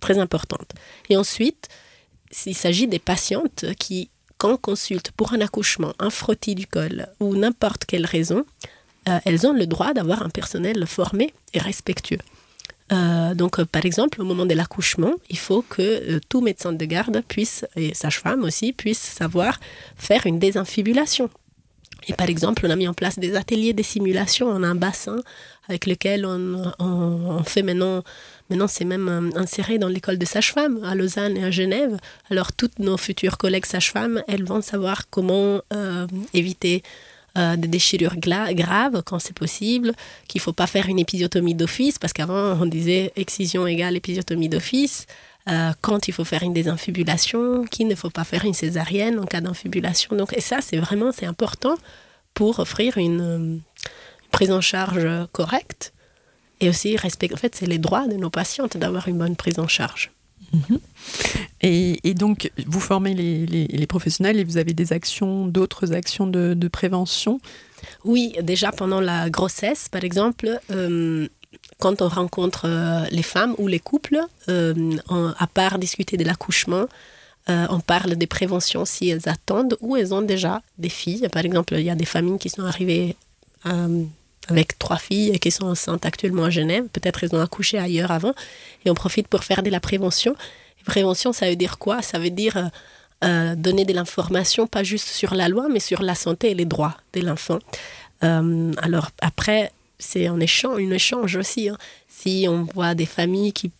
très 0.00 0.18
importante. 0.18 0.72
Et 1.08 1.16
ensuite, 1.16 1.68
s'il 2.30 2.56
s'agit 2.56 2.88
des 2.88 2.98
patientes 2.98 3.66
qui, 3.78 4.10
quand 4.38 4.56
consultent 4.56 5.12
pour 5.12 5.32
un 5.32 5.40
accouchement, 5.40 5.92
un 5.98 6.10
frottis 6.10 6.54
du 6.54 6.66
col 6.66 7.06
ou 7.20 7.36
n'importe 7.36 7.84
quelle 7.84 8.06
raison, 8.06 8.44
euh, 9.08 9.18
elles 9.24 9.46
ont 9.46 9.52
le 9.52 9.66
droit 9.66 9.94
d'avoir 9.94 10.22
un 10.22 10.30
personnel 10.30 10.86
formé 10.86 11.32
et 11.54 11.58
respectueux. 11.58 12.18
Euh, 12.92 13.34
donc, 13.34 13.58
euh, 13.58 13.64
par 13.64 13.86
exemple, 13.86 14.20
au 14.20 14.24
moment 14.24 14.46
de 14.46 14.54
l'accouchement, 14.54 15.14
il 15.30 15.38
faut 15.38 15.62
que 15.62 16.18
tout 16.28 16.40
médecin 16.40 16.72
de 16.72 16.84
garde 16.84 17.22
puisse, 17.26 17.64
et 17.76 17.94
sage-femme 17.94 18.44
aussi, 18.44 18.72
puisse 18.72 19.00
savoir 19.00 19.58
faire 19.96 20.26
une 20.26 20.38
désinfibulation 20.38 21.30
et 22.08 22.14
par 22.14 22.28
exemple, 22.28 22.64
on 22.66 22.70
a 22.70 22.76
mis 22.76 22.88
en 22.88 22.94
place 22.94 23.18
des 23.18 23.36
ateliers 23.36 23.72
de 23.72 23.82
simulation. 23.82 24.48
On 24.48 24.62
a 24.62 24.66
un 24.66 24.74
bassin 24.74 25.20
avec 25.68 25.86
lequel 25.86 26.26
on, 26.26 26.72
on, 26.78 27.42
fait 27.44 27.62
maintenant, 27.62 28.02
maintenant 28.50 28.66
c'est 28.66 28.84
même 28.84 29.08
euh, 29.08 29.38
inséré 29.38 29.78
dans 29.78 29.88
l'école 29.88 30.18
de 30.18 30.26
sage-femme 30.26 30.80
à 30.84 30.94
Lausanne 30.94 31.36
et 31.36 31.44
à 31.44 31.50
Genève. 31.50 31.96
Alors 32.30 32.52
toutes 32.52 32.78
nos 32.78 32.96
futures 32.96 33.38
collègues 33.38 33.66
sage-femmes, 33.66 34.22
elles 34.26 34.44
vont 34.44 34.60
savoir 34.60 35.08
comment 35.10 35.60
euh, 35.72 36.06
éviter 36.34 36.82
euh, 37.38 37.56
des 37.56 37.68
déchirures 37.68 38.16
graves 38.16 39.02
quand 39.06 39.18
c'est 39.18 39.34
possible, 39.34 39.92
qu'il 40.28 40.40
ne 40.40 40.42
faut 40.42 40.52
pas 40.52 40.66
faire 40.66 40.88
une 40.88 40.98
épisiotomie 40.98 41.54
d'office, 41.54 41.98
parce 41.98 42.12
qu'avant 42.12 42.58
on 42.60 42.66
disait 42.66 43.12
excision 43.16 43.66
égale 43.66 43.96
épisiotomie 43.96 44.48
d'office. 44.50 45.06
Euh, 45.48 45.72
quand 45.80 46.06
il 46.06 46.14
faut 46.14 46.24
faire 46.24 46.42
une 46.44 46.52
désinfibulation, 46.52 47.64
qu'il 47.64 47.88
ne 47.88 47.96
faut 47.96 48.10
pas 48.10 48.24
faire 48.24 48.44
une 48.44 48.54
césarienne 48.54 49.18
en 49.18 49.24
cas 49.24 49.40
d'infibulation. 49.40 50.14
Donc, 50.16 50.36
et 50.36 50.40
ça, 50.40 50.60
c'est 50.60 50.76
vraiment 50.76 51.10
c'est 51.10 51.26
important 51.26 51.74
pour 52.32 52.60
offrir 52.60 52.96
une, 52.96 53.60
prise 54.32 54.50
en 54.50 54.60
charge 54.60 55.06
correcte 55.30 55.92
et 56.60 56.68
aussi 56.68 56.96
respecter. 56.96 57.34
En 57.34 57.38
fait, 57.38 57.54
c'est 57.54 57.66
les 57.66 57.78
droits 57.78 58.08
de 58.08 58.14
nos 58.14 58.30
patientes 58.30 58.76
d'avoir 58.76 59.06
une 59.06 59.18
bonne 59.18 59.36
prise 59.36 59.58
en 59.58 59.68
charge. 59.68 60.10
Mhm. 60.52 60.80
Et, 61.60 62.14
donc, 62.14 62.50
vous 62.66 62.80
formez 62.80 63.14
les, 63.14 63.86
professionnels 63.86 64.38
et 64.38 64.44
vous 64.44 64.56
avez 64.56 64.74
des 64.74 64.92
actions, 64.92 65.46
d'autres 65.46 65.92
actions 65.92 66.26
de, 66.26 66.68
prévention? 66.68 67.40
Oui, 68.04 68.34
déjà 68.42 68.72
pendant 68.72 69.00
la 69.00 69.28
grossesse, 69.30 69.88
par 69.88 70.04
exemple, 70.04 70.60
euh, 70.70 71.28
quand 71.82 72.00
on 72.00 72.08
rencontre 72.08 72.66
euh, 72.66 73.04
les 73.10 73.24
femmes 73.24 73.54
ou 73.58 73.66
les 73.66 73.80
couples, 73.80 74.20
euh, 74.48 74.96
à 75.36 75.46
part 75.48 75.78
discuter 75.80 76.16
de 76.16 76.24
l'accouchement, 76.24 76.86
euh, 77.48 77.66
on 77.70 77.80
parle 77.80 78.14
des 78.14 78.28
préventions 78.28 78.84
si 78.84 79.08
elles 79.08 79.28
attendent 79.28 79.76
ou 79.80 79.96
elles 79.96 80.14
ont 80.14 80.22
déjà 80.22 80.62
des 80.78 80.88
filles. 80.88 81.26
Par 81.32 81.44
exemple, 81.44 81.74
il 81.74 81.82
y 81.82 81.90
a 81.90 81.96
des 81.96 82.04
familles 82.04 82.38
qui 82.38 82.50
sont 82.50 82.62
arrivées 82.62 83.16
avec 84.48 84.78
trois 84.78 84.96
filles 84.96 85.30
et 85.30 85.38
qui 85.40 85.50
sont 85.50 85.66
enceintes 85.66 86.06
actuellement 86.06 86.44
à 86.44 86.50
Genève. 86.50 86.84
Peut-être 86.92 87.24
elles 87.24 87.34
ont 87.34 87.40
accouché 87.40 87.78
ailleurs 87.78 88.12
avant. 88.12 88.34
Et 88.84 88.90
on 88.90 88.94
profite 88.94 89.26
pour 89.26 89.42
faire 89.42 89.62
de 89.64 89.70
la 89.70 89.80
prévention. 89.80 90.36
prévention, 90.84 91.32
ça 91.32 91.48
veut 91.48 91.56
dire 91.56 91.78
quoi? 91.78 92.00
Ça 92.02 92.18
veut 92.18 92.30
dire 92.30 92.70
donner 93.56 93.84
de 93.84 93.92
l'information, 93.92 94.66
pas 94.66 94.82
juste 94.82 95.08
sur 95.08 95.34
la 95.34 95.48
loi, 95.48 95.68
mais 95.68 95.78
sur 95.78 96.02
la 96.02 96.16
santé 96.16 96.50
et 96.50 96.54
les 96.54 96.64
droits 96.64 96.96
de 97.12 97.20
l'enfant. 97.20 97.60
alors 98.20 99.10
après, 99.20 99.72
c'est 100.02 100.26
un 100.26 100.40
échange, 100.40 100.80
une 100.80 100.92
échange 100.92 101.36
aussi. 101.36 101.68
Hein. 101.68 101.78
Si 102.08 102.46
on 102.48 102.64
voit 102.64 102.94
des 102.94 103.06
familles 103.06 103.52
qui 103.52 103.70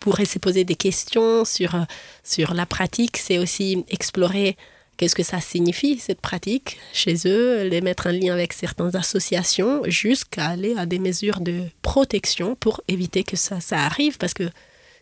pourraient 0.00 0.24
se 0.24 0.38
poser 0.38 0.64
des 0.64 0.74
questions 0.74 1.44
sur, 1.44 1.76
sur 2.24 2.54
la 2.54 2.66
pratique, 2.66 3.16
c'est 3.16 3.38
aussi 3.38 3.84
explorer 3.88 4.56
qu'est-ce 4.96 5.14
que 5.14 5.22
ça 5.22 5.40
signifie, 5.40 5.98
cette 5.98 6.20
pratique, 6.20 6.78
chez 6.92 7.14
eux, 7.26 7.62
les 7.64 7.80
mettre 7.80 8.08
en 8.08 8.12
lien 8.12 8.34
avec 8.34 8.52
certaines 8.52 8.94
associations, 8.96 9.82
jusqu'à 9.86 10.46
aller 10.48 10.74
à 10.76 10.86
des 10.86 10.98
mesures 10.98 11.40
de 11.40 11.62
protection 11.82 12.54
pour 12.56 12.80
éviter 12.88 13.24
que 13.24 13.36
ça, 13.36 13.60
ça 13.60 13.80
arrive, 13.80 14.18
parce 14.18 14.34
que 14.34 14.48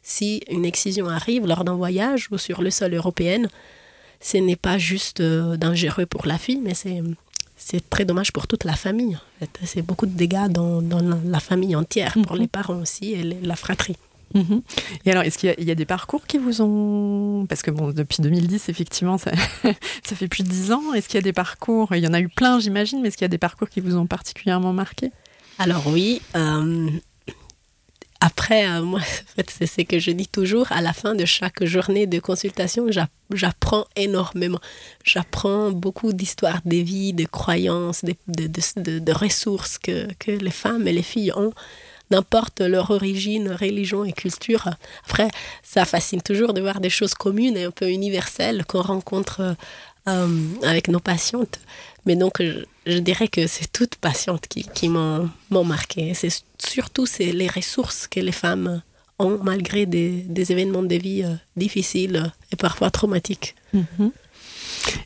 si 0.03 0.43
une 0.49 0.65
excision 0.65 1.09
arrive 1.09 1.47
lors 1.47 1.65
d'un 1.65 1.75
voyage 1.75 2.29
ou 2.31 2.39
sur 2.39 2.63
le 2.63 2.71
sol 2.71 2.95
européen, 2.95 3.43
ce 4.21 4.37
n'est 4.37 4.57
pas 4.57 4.79
juste 4.79 5.21
euh, 5.21 5.57
dangereux 5.57 6.07
pour 6.07 6.27
la 6.27 6.39
fille, 6.39 6.61
mais 6.63 6.75
c'est 6.75 7.03
c'est 7.63 7.89
très 7.91 8.05
dommage 8.05 8.33
pour 8.33 8.47
toute 8.47 8.65
la 8.65 8.73
famille. 8.75 9.17
En 9.17 9.21
fait. 9.41 9.51
C'est 9.65 9.83
beaucoup 9.83 10.07
de 10.07 10.17
dégâts 10.17 10.49
dans, 10.49 10.81
dans 10.83 11.01
la 11.25 11.41
famille 11.41 11.77
entière, 11.77 12.15
pour 12.25 12.35
Mhm. 12.37 12.41
les 12.41 12.49
parents 12.49 12.79
aussi 12.81 13.13
et 13.13 13.23
les- 13.23 13.41
la 13.43 13.55
fratrie. 13.57 13.97
Mhm. 14.35 14.63
Et 15.05 15.11
alors, 15.11 15.25
est-ce 15.25 15.37
qu'il 15.39 15.49
y, 15.49 15.53
a- 15.53 15.57
il 15.59 15.65
y 15.67 15.71
a 15.73 15.75
des 15.75 15.85
parcours 15.87 16.25
qui 16.27 16.39
vous 16.39 16.63
ont... 16.63 17.47
Parce 17.49 17.63
que 17.63 17.71
bon, 17.73 17.91
depuis 17.91 18.23
2010, 18.23 18.69
effectivement, 18.69 19.19
ça, 19.19 19.33
ça 20.05 20.15
fait 20.17 20.29
plus 20.29 20.45
de 20.45 20.49
10 20.49 20.71
ans. 20.73 20.93
Est-ce 20.95 21.09
qu'il 21.09 21.19
y 21.19 21.23
a 21.23 21.23
des 21.23 21.33
parcours? 21.33 21.95
Il 21.97 22.03
y 22.03 22.07
en 22.07 22.15
a 22.15 22.21
eu 22.21 22.29
plein, 22.29 22.61
j'imagine, 22.61 23.01
mais 23.03 23.09
est-ce 23.09 23.17
qu'il 23.17 23.25
y 23.25 23.27
a 23.27 23.29
des 23.29 23.39
parcours 23.39 23.69
qui 23.69 23.81
vous 23.81 23.97
ont 23.97 24.07
particulièrement 24.07 24.73
marqué? 24.73 25.11
Alors 25.59 25.83
oui, 25.89 26.23
euh, 26.37 26.89
après, 28.21 28.69
euh, 28.69 28.83
moi, 28.83 29.01
en 29.01 29.35
fait, 29.37 29.51
c'est 29.51 29.67
ce 29.67 29.83
que 29.83 29.99
je 29.99 30.11
dis 30.11 30.29
toujours, 30.29 30.71
à 30.73 30.83
la 30.83 30.93
fin 30.93 31.15
de 31.15 31.25
chaque 31.25 31.65
journée 31.65 32.07
de 32.07 32.19
consultation, 32.21 32.91
j'a- 32.91 33.09
j'apprends 33.33 33.87
énormément. 33.97 34.61
J'apprends 35.05 35.71
beaucoup 35.71 36.13
d'histoires 36.13 36.61
de 36.65 36.77
vie, 36.77 37.13
de 37.13 37.25
croyances, 37.25 38.05
de, 38.05 39.13
ressources 39.13 39.79
que, 39.79 40.09
que 40.19 40.33
les 40.33 40.51
femmes 40.51 40.87
et 40.87 40.93
les 40.93 41.03
filles 41.03 41.33
ont, 41.35 41.53
n'importe 42.11 42.61
leur 42.61 42.91
origine, 42.91 43.51
religion 43.53 44.05
et 44.05 44.13
culture. 44.13 44.69
Après, 45.07 45.29
ça 45.63 45.85
fascine 45.85 46.23
toujours 46.23 46.53
de 46.53 46.61
voir 46.61 46.81
des 46.81 46.91
choses 46.91 47.15
communes 47.15 47.57
et 47.57 47.65
un 47.65 47.71
peu 47.71 47.89
universelles 47.91 48.65
qu'on 48.67 48.83
rencontre 48.83 49.57
euh, 50.09 50.27
avec 50.63 50.89
nos 50.89 51.01
patientes. 51.01 51.61
Mais 52.07 52.17
donc, 52.17 52.43
je, 52.87 52.99
dirais 52.99 53.29
que 53.29 53.47
c'est 53.47 53.71
toutes 53.73 53.97
patientes 53.97 54.47
qui, 54.49 54.65
qui 54.65 54.89
m'ont 54.89 55.31
marqué. 55.65 56.15
C'est 56.15 56.45
surtout 56.59 57.07
c'est 57.07 57.33
les 57.33 57.49
ressources 57.49 58.07
que 58.07 58.21
les 58.21 58.33
femmes 58.33 58.83
ont 59.19 59.39
malgré 59.43 59.87
des, 59.87 60.23
des 60.23 60.53
événements 60.53 60.83
de 60.83 60.95
vie 60.97 61.23
euh, 61.23 61.35
difficiles 61.57 62.33
et 62.53 62.57
parfois 62.57 62.91
traumatiques. 62.91 63.55
Mhm. 63.73 64.13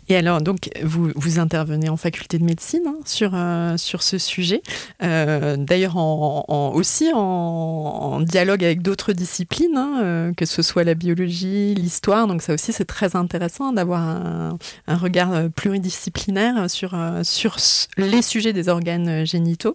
Et 0.09 0.16
alors, 0.16 0.40
donc, 0.42 0.70
vous, 0.83 1.11
vous 1.14 1.38
intervenez 1.38 1.88
en 1.88 1.96
faculté 1.96 2.38
de 2.38 2.44
médecine 2.44 2.83
hein, 2.87 2.98
sur, 3.05 3.33
euh, 3.35 3.77
sur 3.77 4.03
ce 4.03 4.18
sujet, 4.18 4.62
Euh, 5.03 5.57
d'ailleurs 5.57 5.96
aussi 5.96 7.11
en, 7.14 8.20
dialogue 8.20 8.64
avec 8.64 8.83
d'autres 8.83 9.12
disciplines, 9.12 9.77
hein, 9.77 10.00
euh, 10.03 10.33
que 10.33 10.46
ce 10.46 10.62
soit 10.62 10.85
la 10.85 10.94
biologie, 10.94 11.74
l'histoire. 11.74 12.27
Donc 12.27 12.42
ça 12.42 12.55
aussi, 12.55 12.72
c'est 12.72 12.85
très 12.85 13.16
intéressant 13.16 13.72
d'avoir 13.72 14.03
un, 14.03 14.57
regard 14.88 15.50
pluridisciplinaire 15.50 16.70
sur, 16.70 16.96
sur 17.22 17.57
les 17.96 18.22
sujets 18.22 18.53
des 18.53 18.68
organes 18.68 19.24
génitaux. 19.27 19.74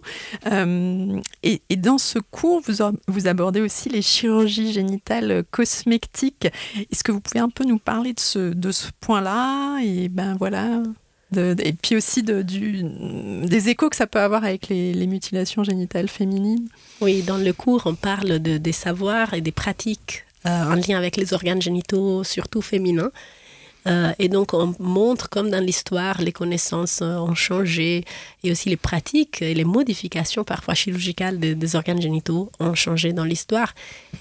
Et, 1.42 1.62
et 1.68 1.76
dans 1.76 1.98
ce 1.98 2.18
cours, 2.18 2.60
vous, 2.66 2.82
vous 3.08 3.28
abordez 3.28 3.60
aussi 3.60 3.88
les 3.88 4.02
chirurgies 4.02 4.72
génitales 4.72 5.44
cosmétiques. 5.50 6.48
Est-ce 6.90 7.04
que 7.04 7.12
vous 7.12 7.20
pouvez 7.20 7.40
un 7.40 7.50
peu 7.50 7.64
nous 7.64 7.78
parler 7.78 8.12
de 8.12 8.20
ce, 8.20 8.52
de 8.52 8.72
ce 8.72 8.88
point-là 9.00 9.79
et 9.82 10.08
ben 10.08 10.36
voilà 10.38 10.82
de- 11.32 11.54
et 11.62 11.72
puis 11.72 11.96
aussi 11.96 12.22
de, 12.22 12.42
du, 12.42 12.82
des 13.46 13.68
échos 13.68 13.88
que 13.88 13.96
ça 13.96 14.06
peut 14.06 14.20
avoir 14.20 14.42
avec 14.44 14.68
les, 14.68 14.92
les 14.92 15.06
mutilations 15.06 15.62
génitales 15.64 16.08
féminines. 16.08 16.68
Oui, 17.00 17.22
dans 17.22 17.36
le 17.38 17.52
cours, 17.52 17.82
on 17.86 17.94
parle 17.94 18.40
de, 18.40 18.58
des 18.58 18.72
savoirs 18.72 19.34
et 19.34 19.40
des 19.40 19.52
pratiques 19.52 20.24
euh, 20.46 20.64
en 20.72 20.74
lien 20.74 20.98
avec 20.98 21.16
les 21.16 21.32
organes 21.32 21.62
génitaux, 21.62 22.24
surtout 22.24 22.62
féminins. 22.62 23.12
Euh, 23.86 24.12
et 24.18 24.28
donc, 24.28 24.52
on 24.52 24.74
montre 24.78 25.30
comme 25.30 25.48
dans 25.50 25.64
l'histoire, 25.64 26.20
les 26.20 26.32
connaissances 26.32 27.00
euh, 27.00 27.16
ont 27.16 27.34
changé 27.34 28.04
et 28.44 28.50
aussi 28.52 28.68
les 28.68 28.76
pratiques 28.76 29.40
et 29.40 29.54
les 29.54 29.64
modifications 29.64 30.44
parfois 30.44 30.74
chirurgicales 30.74 31.38
des, 31.38 31.54
des 31.54 31.76
organes 31.76 32.02
génitaux 32.02 32.50
ont 32.60 32.74
changé 32.74 33.14
dans 33.14 33.24
l'histoire. 33.24 33.72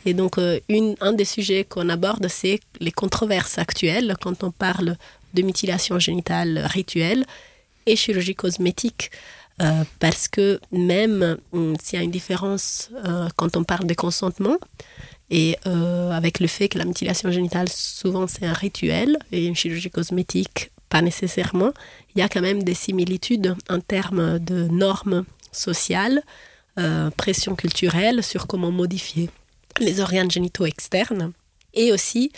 Et 0.06 0.14
donc, 0.14 0.38
euh, 0.38 0.60
une, 0.70 0.96
un 1.02 1.12
des 1.12 1.26
sujets 1.26 1.66
qu'on 1.66 1.90
aborde, 1.90 2.28
c'est 2.30 2.62
les 2.80 2.92
controverses 2.94 3.58
actuelles 3.58 4.16
quand 4.22 4.44
on 4.44 4.52
parle 4.52 4.96
de 5.34 5.42
mutilation 5.42 6.00
génitale 6.00 6.60
rituelle 6.66 7.26
et 7.86 7.96
chirurgie 7.96 8.36
cosmétique. 8.36 9.12
Euh, 9.62 9.84
parce 10.00 10.30
que 10.30 10.60
même 10.72 11.38
hum, 11.52 11.76
s'il 11.84 12.00
y 12.00 12.02
a 12.02 12.06
une 12.06 12.12
différence 12.12 12.90
euh, 13.06 13.28
quand 13.36 13.58
on 13.58 13.64
parle 13.66 13.88
de 13.88 13.94
consentement, 13.94 14.58
et 15.30 15.58
euh, 15.68 16.12
avec 16.12 16.40
le 16.40 16.48
fait 16.48 16.70
que 16.70 16.78
la 16.78 16.86
mutilation 16.86 17.30
génitale, 17.30 17.68
souvent 17.70 18.26
c'est 18.26 18.46
un 18.46 18.54
rituel, 18.54 19.18
et 19.32 19.46
une 19.46 19.56
chirurgie 19.56 19.90
cosmétique, 19.90 20.72
pas 20.88 21.02
nécessairement, 21.02 21.72
il 22.16 22.20
y 22.20 22.22
a 22.22 22.30
quand 22.30 22.42
même 22.42 22.64
des 22.64 22.74
similitudes 22.74 23.56
en 23.70 23.80
termes 23.80 24.40
de 24.40 24.68
normes 24.68 25.26
sociales, 25.52 26.22
pression 27.18 27.56
culturelle 27.56 28.24
sur 28.24 28.48
comment 28.48 28.72
modifier 28.72 29.30
les 29.82 30.00
organes 30.00 30.32
génitaux 30.32 30.66
externes. 30.66 31.34
Et 31.74 31.92
aussi, 31.92 32.32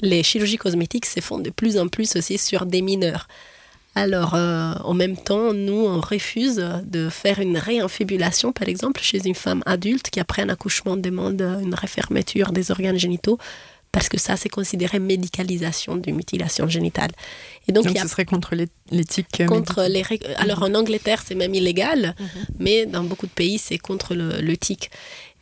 les 0.00 0.22
chirurgies 0.22 0.56
cosmétiques 0.56 1.06
se 1.06 1.20
font 1.20 1.38
de 1.38 1.50
plus 1.50 1.78
en 1.78 1.88
plus 1.88 2.16
aussi 2.16 2.38
sur 2.38 2.66
des 2.66 2.82
mineurs. 2.82 3.28
Alors, 3.94 4.34
euh, 4.34 4.72
en 4.84 4.94
même 4.94 5.16
temps, 5.16 5.52
nous, 5.52 5.74
on 5.74 6.00
refuse 6.00 6.64
de 6.84 7.10
faire 7.10 7.40
une 7.40 7.58
réinfibulation, 7.58 8.52
par 8.52 8.68
exemple, 8.68 9.02
chez 9.02 9.26
une 9.26 9.34
femme 9.34 9.62
adulte 9.66 10.08
qui, 10.08 10.18
après 10.18 10.40
un 10.40 10.48
accouchement, 10.48 10.96
demande 10.96 11.42
une 11.62 11.74
refermeture 11.74 12.52
des 12.52 12.70
organes 12.70 12.98
génitaux, 12.98 13.38
parce 13.92 14.08
que 14.08 14.18
ça, 14.18 14.36
c'est 14.36 14.48
considéré 14.48 14.98
médicalisation 14.98 15.96
d'une 15.96 16.16
mutilation 16.16 16.66
génitale. 16.66 17.10
Et 17.68 17.72
donc, 17.72 17.84
Donc 17.84 17.92
il 17.92 17.96
y 17.98 18.00
a 18.00 18.02
ce 18.04 18.08
serait 18.08 18.24
contre 18.24 18.54
l'é- 18.54 18.68
l'éthique. 18.90 19.42
contre 19.46 19.84
les 19.88 20.02
Alors 20.38 20.62
en 20.62 20.74
Angleterre, 20.74 21.22
c'est 21.24 21.34
même 21.34 21.54
illégal, 21.54 22.14
mais 22.58 22.86
dans 22.86 23.04
beaucoup 23.04 23.26
de 23.26 23.32
pays, 23.32 23.58
c'est 23.58 23.78
contre. 23.78 24.14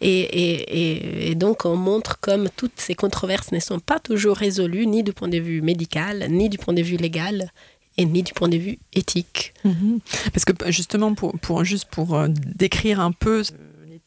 Et, 0.02 0.20
et- 0.20 0.80
et- 0.80 1.30
et 1.30 1.34
donc, 1.34 1.64
on 1.64 1.76
montre 1.76 2.18
comme 2.20 2.48
toutes 2.56 2.78
ces 2.80 2.94
controverses 2.94 3.52
ne 3.52 3.60
sont 3.60 3.80
pas 3.80 3.98
toujours 4.00 4.36
résolues, 4.36 4.86
ni 4.86 5.02
du 5.02 5.12
point 5.12 5.28
de 5.28 5.38
vue 5.38 5.60
médical, 5.62 6.26
ni 6.30 6.48
du 6.48 6.56
point 6.58 6.72
de 6.74 6.82
vue 6.82 6.96
légal, 6.96 7.50
et 7.98 8.06
ni 8.06 8.22
du 8.22 8.32
point 8.32 8.48
de 8.48 8.56
vue 8.56 8.78
éthique. 8.94 9.52
Mhm. 9.64 10.00
Parce 10.32 10.44
que 10.46 10.52
justement, 10.70 11.14
pour, 11.14 11.38
pour, 11.40 11.64
juste 11.64 11.86
pour 11.90 12.14
euh, 12.16 12.28
décrire 12.28 12.98
un 13.00 13.12
peu 13.12 13.42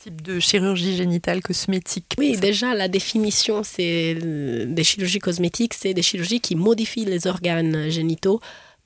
types 0.04 0.22
de 0.22 0.39
chirurgie 0.39 0.96
génitale 0.96 1.42
cosmétique. 1.42 2.16
Oui, 2.18 2.38
déjà, 2.38 2.74
la 2.76 2.88
définition 2.88 3.63
c'est 3.63 4.18
euh, 4.22 4.66
des 4.66 4.84
chirurgies 4.84 5.20
cosmétiques, 5.20 5.74
c'est 5.74 5.94
des 5.94 6.02
chirurgies 6.02 6.42
qui 6.42 6.56
modifient 6.56 7.06
les 7.06 7.28
organes 7.28 7.89
génitaux 7.89 8.42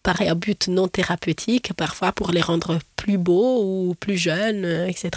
par 0.07 0.21
un 0.21 0.35
but 0.35 0.69
non 0.69 0.87
thérapeutique, 0.87 1.73
parfois 1.73 2.13
pour 2.13 2.31
les 2.31 2.39
rendre 2.39 2.79
plus 2.95 3.17
beaux 3.17 3.61
ou 3.61 3.93
plus 3.93 4.17
jeunes, 4.17 4.63
euh, 4.63 4.87
etc. 4.87 5.09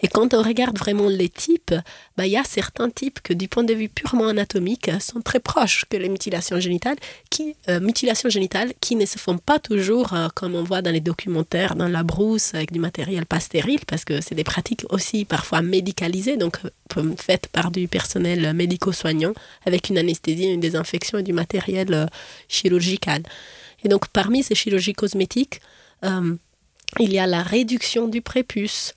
Et 0.00 0.06
quand 0.06 0.32
on 0.32 0.42
regarde 0.44 0.78
vraiment 0.78 1.08
les 1.08 1.28
types, 1.28 1.74
bah, 2.16 2.24
il 2.24 2.30
y 2.30 2.36
a 2.36 2.44
certains 2.44 2.88
types 2.88 3.18
que 3.20 3.32
du 3.32 3.48
point 3.48 3.64
de 3.64 3.74
vue 3.74 3.88
purement 3.88 4.28
anatomique 4.28 4.92
sont 5.00 5.22
très 5.22 5.40
proches 5.40 5.86
que 5.90 5.96
les 5.96 6.08
mutilations 6.08 6.60
génitales, 6.60 6.98
qui, 7.30 7.56
euh, 7.68 7.80
mutilations 7.80 8.28
génitales 8.28 8.74
qui 8.80 8.94
ne 8.94 9.06
se 9.06 9.18
font 9.18 9.38
pas 9.38 9.58
toujours 9.58 10.12
euh, 10.12 10.28
comme 10.36 10.54
on 10.54 10.62
voit 10.62 10.82
dans 10.82 10.92
les 10.92 11.00
documentaires, 11.00 11.74
dans 11.74 11.88
la 11.88 12.04
brousse, 12.04 12.54
avec 12.54 12.70
du 12.70 12.78
matériel 12.78 13.26
pas 13.26 13.40
stérile, 13.40 13.80
parce 13.88 14.04
que 14.04 14.20
c'est 14.20 14.36
des 14.36 14.44
pratiques 14.44 14.84
aussi 14.90 15.24
parfois 15.24 15.62
médicalisées, 15.62 16.36
donc 16.36 16.58
faites 17.16 17.48
par 17.48 17.72
du 17.72 17.88
personnel 17.88 18.52
médico-soignant, 18.54 19.32
avec 19.66 19.88
une 19.88 19.98
anesthésie, 19.98 20.44
une 20.44 20.60
désinfection 20.60 21.18
et 21.18 21.24
du 21.24 21.32
matériel 21.32 22.08
chirurgical. 22.48 23.24
Et 23.84 23.88
donc, 23.88 24.08
parmi 24.08 24.42
ces 24.42 24.54
chirurgies 24.54 24.92
cosmétiques, 24.92 25.60
euh, 26.04 26.36
il 26.98 27.12
y 27.12 27.18
a 27.18 27.26
la 27.26 27.42
réduction 27.42 28.08
du 28.08 28.20
prépuce, 28.22 28.94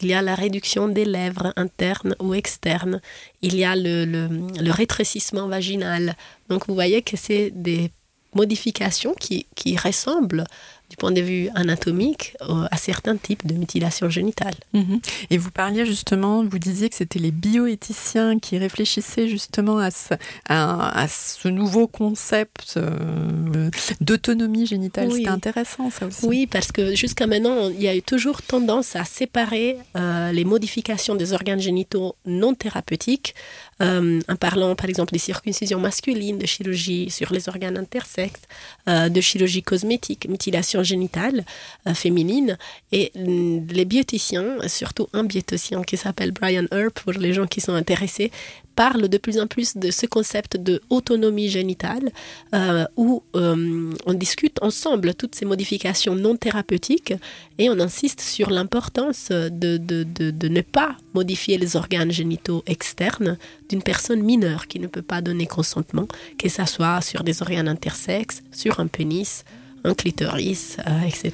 il 0.00 0.08
y 0.08 0.14
a 0.14 0.22
la 0.22 0.34
réduction 0.34 0.88
des 0.88 1.04
lèvres 1.04 1.52
internes 1.56 2.16
ou 2.20 2.34
externes, 2.34 3.00
il 3.42 3.54
y 3.54 3.64
a 3.64 3.76
le, 3.76 4.70
rétrécissement 4.70 5.46
vaginal. 5.46 6.16
Donc, 6.48 6.66
vous 6.66 6.74
voyez 6.74 7.02
que 7.02 7.16
c'est 7.16 7.50
des 7.50 7.90
modifications 8.34 9.14
qui 9.14 9.76
ressemblent 9.76 10.44
du 10.90 10.96
point 10.96 11.12
de 11.12 11.20
vue 11.20 11.48
anatomique 11.54 12.36
euh, 12.42 12.66
à 12.70 12.76
certains 12.76 13.16
types 13.16 13.46
de 13.46 13.54
mutilations 13.54 14.10
génitales. 14.10 14.54
Mhm. 14.74 15.00
Et 15.30 15.38
vous 15.38 15.50
parliez 15.50 15.86
justement, 15.86 16.44
vous 16.44 16.58
disiez 16.58 16.90
que 16.90 16.94
c'était 16.94 17.18
les 17.18 17.30
bioéthiciens 17.30 18.38
qui 18.38 18.58
réfléchissaient 18.58 19.26
justement 19.26 19.78
à 19.78 19.90
ce, 19.90 20.14
à, 20.46 21.00
à 21.00 21.08
ce 21.08 21.48
nouveau 21.48 21.86
concept 21.86 22.74
euh, 22.76 23.70
d'autonomie 24.00 24.66
génitale. 24.66 25.08
Oui. 25.08 25.18
C'était 25.18 25.30
intéressant 25.30 25.90
ça 25.90 26.06
aussi. 26.06 26.26
Oui, 26.26 26.46
parce 26.46 26.70
que 26.70 26.94
jusqu'à 26.94 27.26
maintenant, 27.26 27.70
il 27.70 27.80
y 27.80 27.88
a 27.88 27.96
eu 27.96 28.02
toujours 28.02 28.42
tendance 28.42 28.94
à 28.94 29.04
séparer 29.04 29.78
euh, 29.96 30.32
les 30.32 30.44
modifications 30.44 31.14
des 31.14 31.32
organes 31.32 31.60
génitaux 31.60 32.14
non 32.26 32.54
thérapeutiques, 32.54 33.34
en 33.80 34.36
parlant 34.38 34.74
par 34.76 34.88
exemple 34.88 35.12
des 35.12 35.18
circoncisions 35.18 35.80
masculines, 35.80 36.38
de 36.38 36.46
chirurgie 36.46 37.10
sur 37.10 37.32
les 37.32 37.48
organes 37.48 37.76
intersexes, 37.76 38.42
de 38.86 39.20
chirurgie 39.20 39.62
cosmétique, 39.62 40.26
mutilation 40.28 40.73
mutilation 40.74 40.82
génitale 40.82 41.44
euh, 41.86 41.94
féminine. 41.94 42.58
Et 42.92 43.12
mm, 43.14 43.66
les 43.70 43.84
bioéthiciens, 43.84 44.68
surtout 44.68 45.08
un 45.12 45.24
bioéthicien 45.24 45.82
qui 45.82 45.96
s'appelle 45.96 46.32
Brian 46.32 46.66
Earp, 46.72 47.00
pour 47.00 47.12
les 47.12 47.32
gens 47.32 47.46
qui 47.46 47.60
sont 47.60 47.74
intéressés, 47.74 48.30
parle 48.74 49.08
de 49.08 49.18
plus 49.18 49.38
en 49.38 49.46
plus 49.46 49.76
de 49.76 49.90
ce 49.90 50.06
concept 50.06 50.56
de 50.56 50.82
autonomie 50.90 51.48
génitale 51.48 52.10
euh, 52.54 52.84
où 52.96 53.22
euh, 53.36 53.92
on 54.06 54.14
discute 54.14 54.60
ensemble 54.62 55.14
toutes 55.14 55.34
ces 55.34 55.44
modifications 55.44 56.16
non 56.16 56.36
thérapeutiques 56.36 57.14
et 57.58 57.70
on 57.70 57.78
insiste 57.78 58.20
sur 58.20 58.50
l'importance 58.50 59.28
de, 59.30 59.76
de, 59.76 60.02
de, 60.02 60.48
ne 60.48 60.60
pas 60.60 60.96
modifier 61.14 61.56
les 61.56 61.76
organes 61.76 62.10
génitaux 62.10 62.64
externes 62.66 63.38
d'une 63.68 63.82
personne 63.82 64.22
mineure 64.22 64.66
qui 64.66 64.80
ne 64.80 64.88
peut 64.88 65.02
pas 65.02 65.20
donner 65.20 65.46
consentement, 65.46 66.08
que 66.38 66.48
ce 66.48 66.64
soit 66.66 67.00
sur 67.00 67.22
des 67.22 67.42
organes 67.42 67.68
intersexes, 67.68 68.42
sur 68.50 68.80
un 68.80 68.88
pénis, 68.88 69.44
un 69.84 69.94
clitoris, 69.94 70.78
euh, 70.86 71.02
etc. 71.06 71.32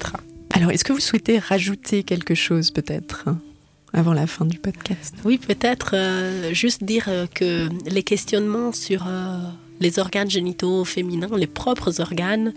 Alors, 0.53 0.71
est-ce 0.71 0.83
que 0.83 0.93
vous 0.93 0.99
souhaitez 0.99 1.39
rajouter 1.39 2.03
quelque 2.03 2.35
chose 2.35 2.71
peut-être 2.71 3.25
avant 3.93 4.13
la 4.13 4.27
fin 4.27 4.45
du 4.45 4.57
podcast? 4.57 5.15
Oui, 5.23 5.37
peut-être 5.37 5.91
euh, 5.93 6.53
juste 6.53 6.83
dire 6.83 7.05
euh, 7.07 7.25
que 7.33 7.69
les 7.89 8.03
questionnements 8.03 8.71
sur 8.71 9.05
euh, 9.07 9.39
les 9.79 9.99
organes 9.99 10.29
génitaux 10.29 10.85
féminins, 10.85 11.29
les 11.37 11.47
propres 11.47 12.01
organes, 12.01 12.53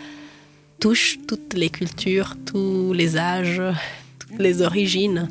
touchent 0.81 1.19
toutes 1.27 1.55
les 1.55 1.71
cultures, 1.71 2.37
tous 2.45 2.93
les 2.93 3.17
âges, 3.17 3.63
toutes 4.19 4.39
les 4.41 4.61
origines. 4.61 5.29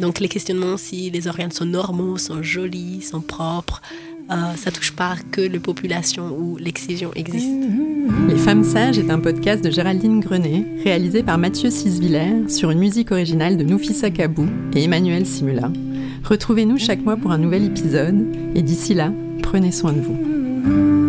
donc 0.00 0.20
les 0.20 0.28
questionnements 0.28 0.76
si 0.76 1.10
les 1.10 1.26
organes 1.26 1.50
sont 1.50 1.64
normaux, 1.64 2.16
sont 2.18 2.42
jolis, 2.42 3.02
sont 3.02 3.22
propres, 3.22 3.82
euh, 4.30 4.34
ça 4.56 4.70
touche 4.70 4.92
pas 4.92 5.16
que 5.30 5.40
les 5.40 5.58
populations 5.58 6.30
où 6.36 6.56
l'excision 6.56 7.10
existe. 7.14 7.50
Les 8.28 8.36
Femmes 8.36 8.64
Sages 8.64 8.98
est 8.98 9.10
un 9.10 9.20
podcast 9.20 9.64
de 9.64 9.70
Géraldine 9.70 10.20
Grenet, 10.20 10.64
réalisé 10.82 11.22
par 11.22 11.38
Mathieu 11.38 11.70
Sisviller 11.70 12.48
sur 12.48 12.70
une 12.70 12.78
musique 12.78 13.12
originale 13.12 13.56
de 13.56 13.64
Noufissa 13.64 14.10
Kabou 14.10 14.46
et 14.74 14.84
Emmanuel 14.84 15.26
Simula. 15.26 15.70
Retrouvez-nous 16.24 16.78
chaque 16.78 17.02
mois 17.02 17.16
pour 17.16 17.32
un 17.32 17.38
nouvel 17.38 17.64
épisode 17.64 18.24
et 18.54 18.62
d'ici 18.62 18.94
là, 18.94 19.12
prenez 19.42 19.72
soin 19.72 19.92
de 19.92 20.00
vous. 20.00 21.01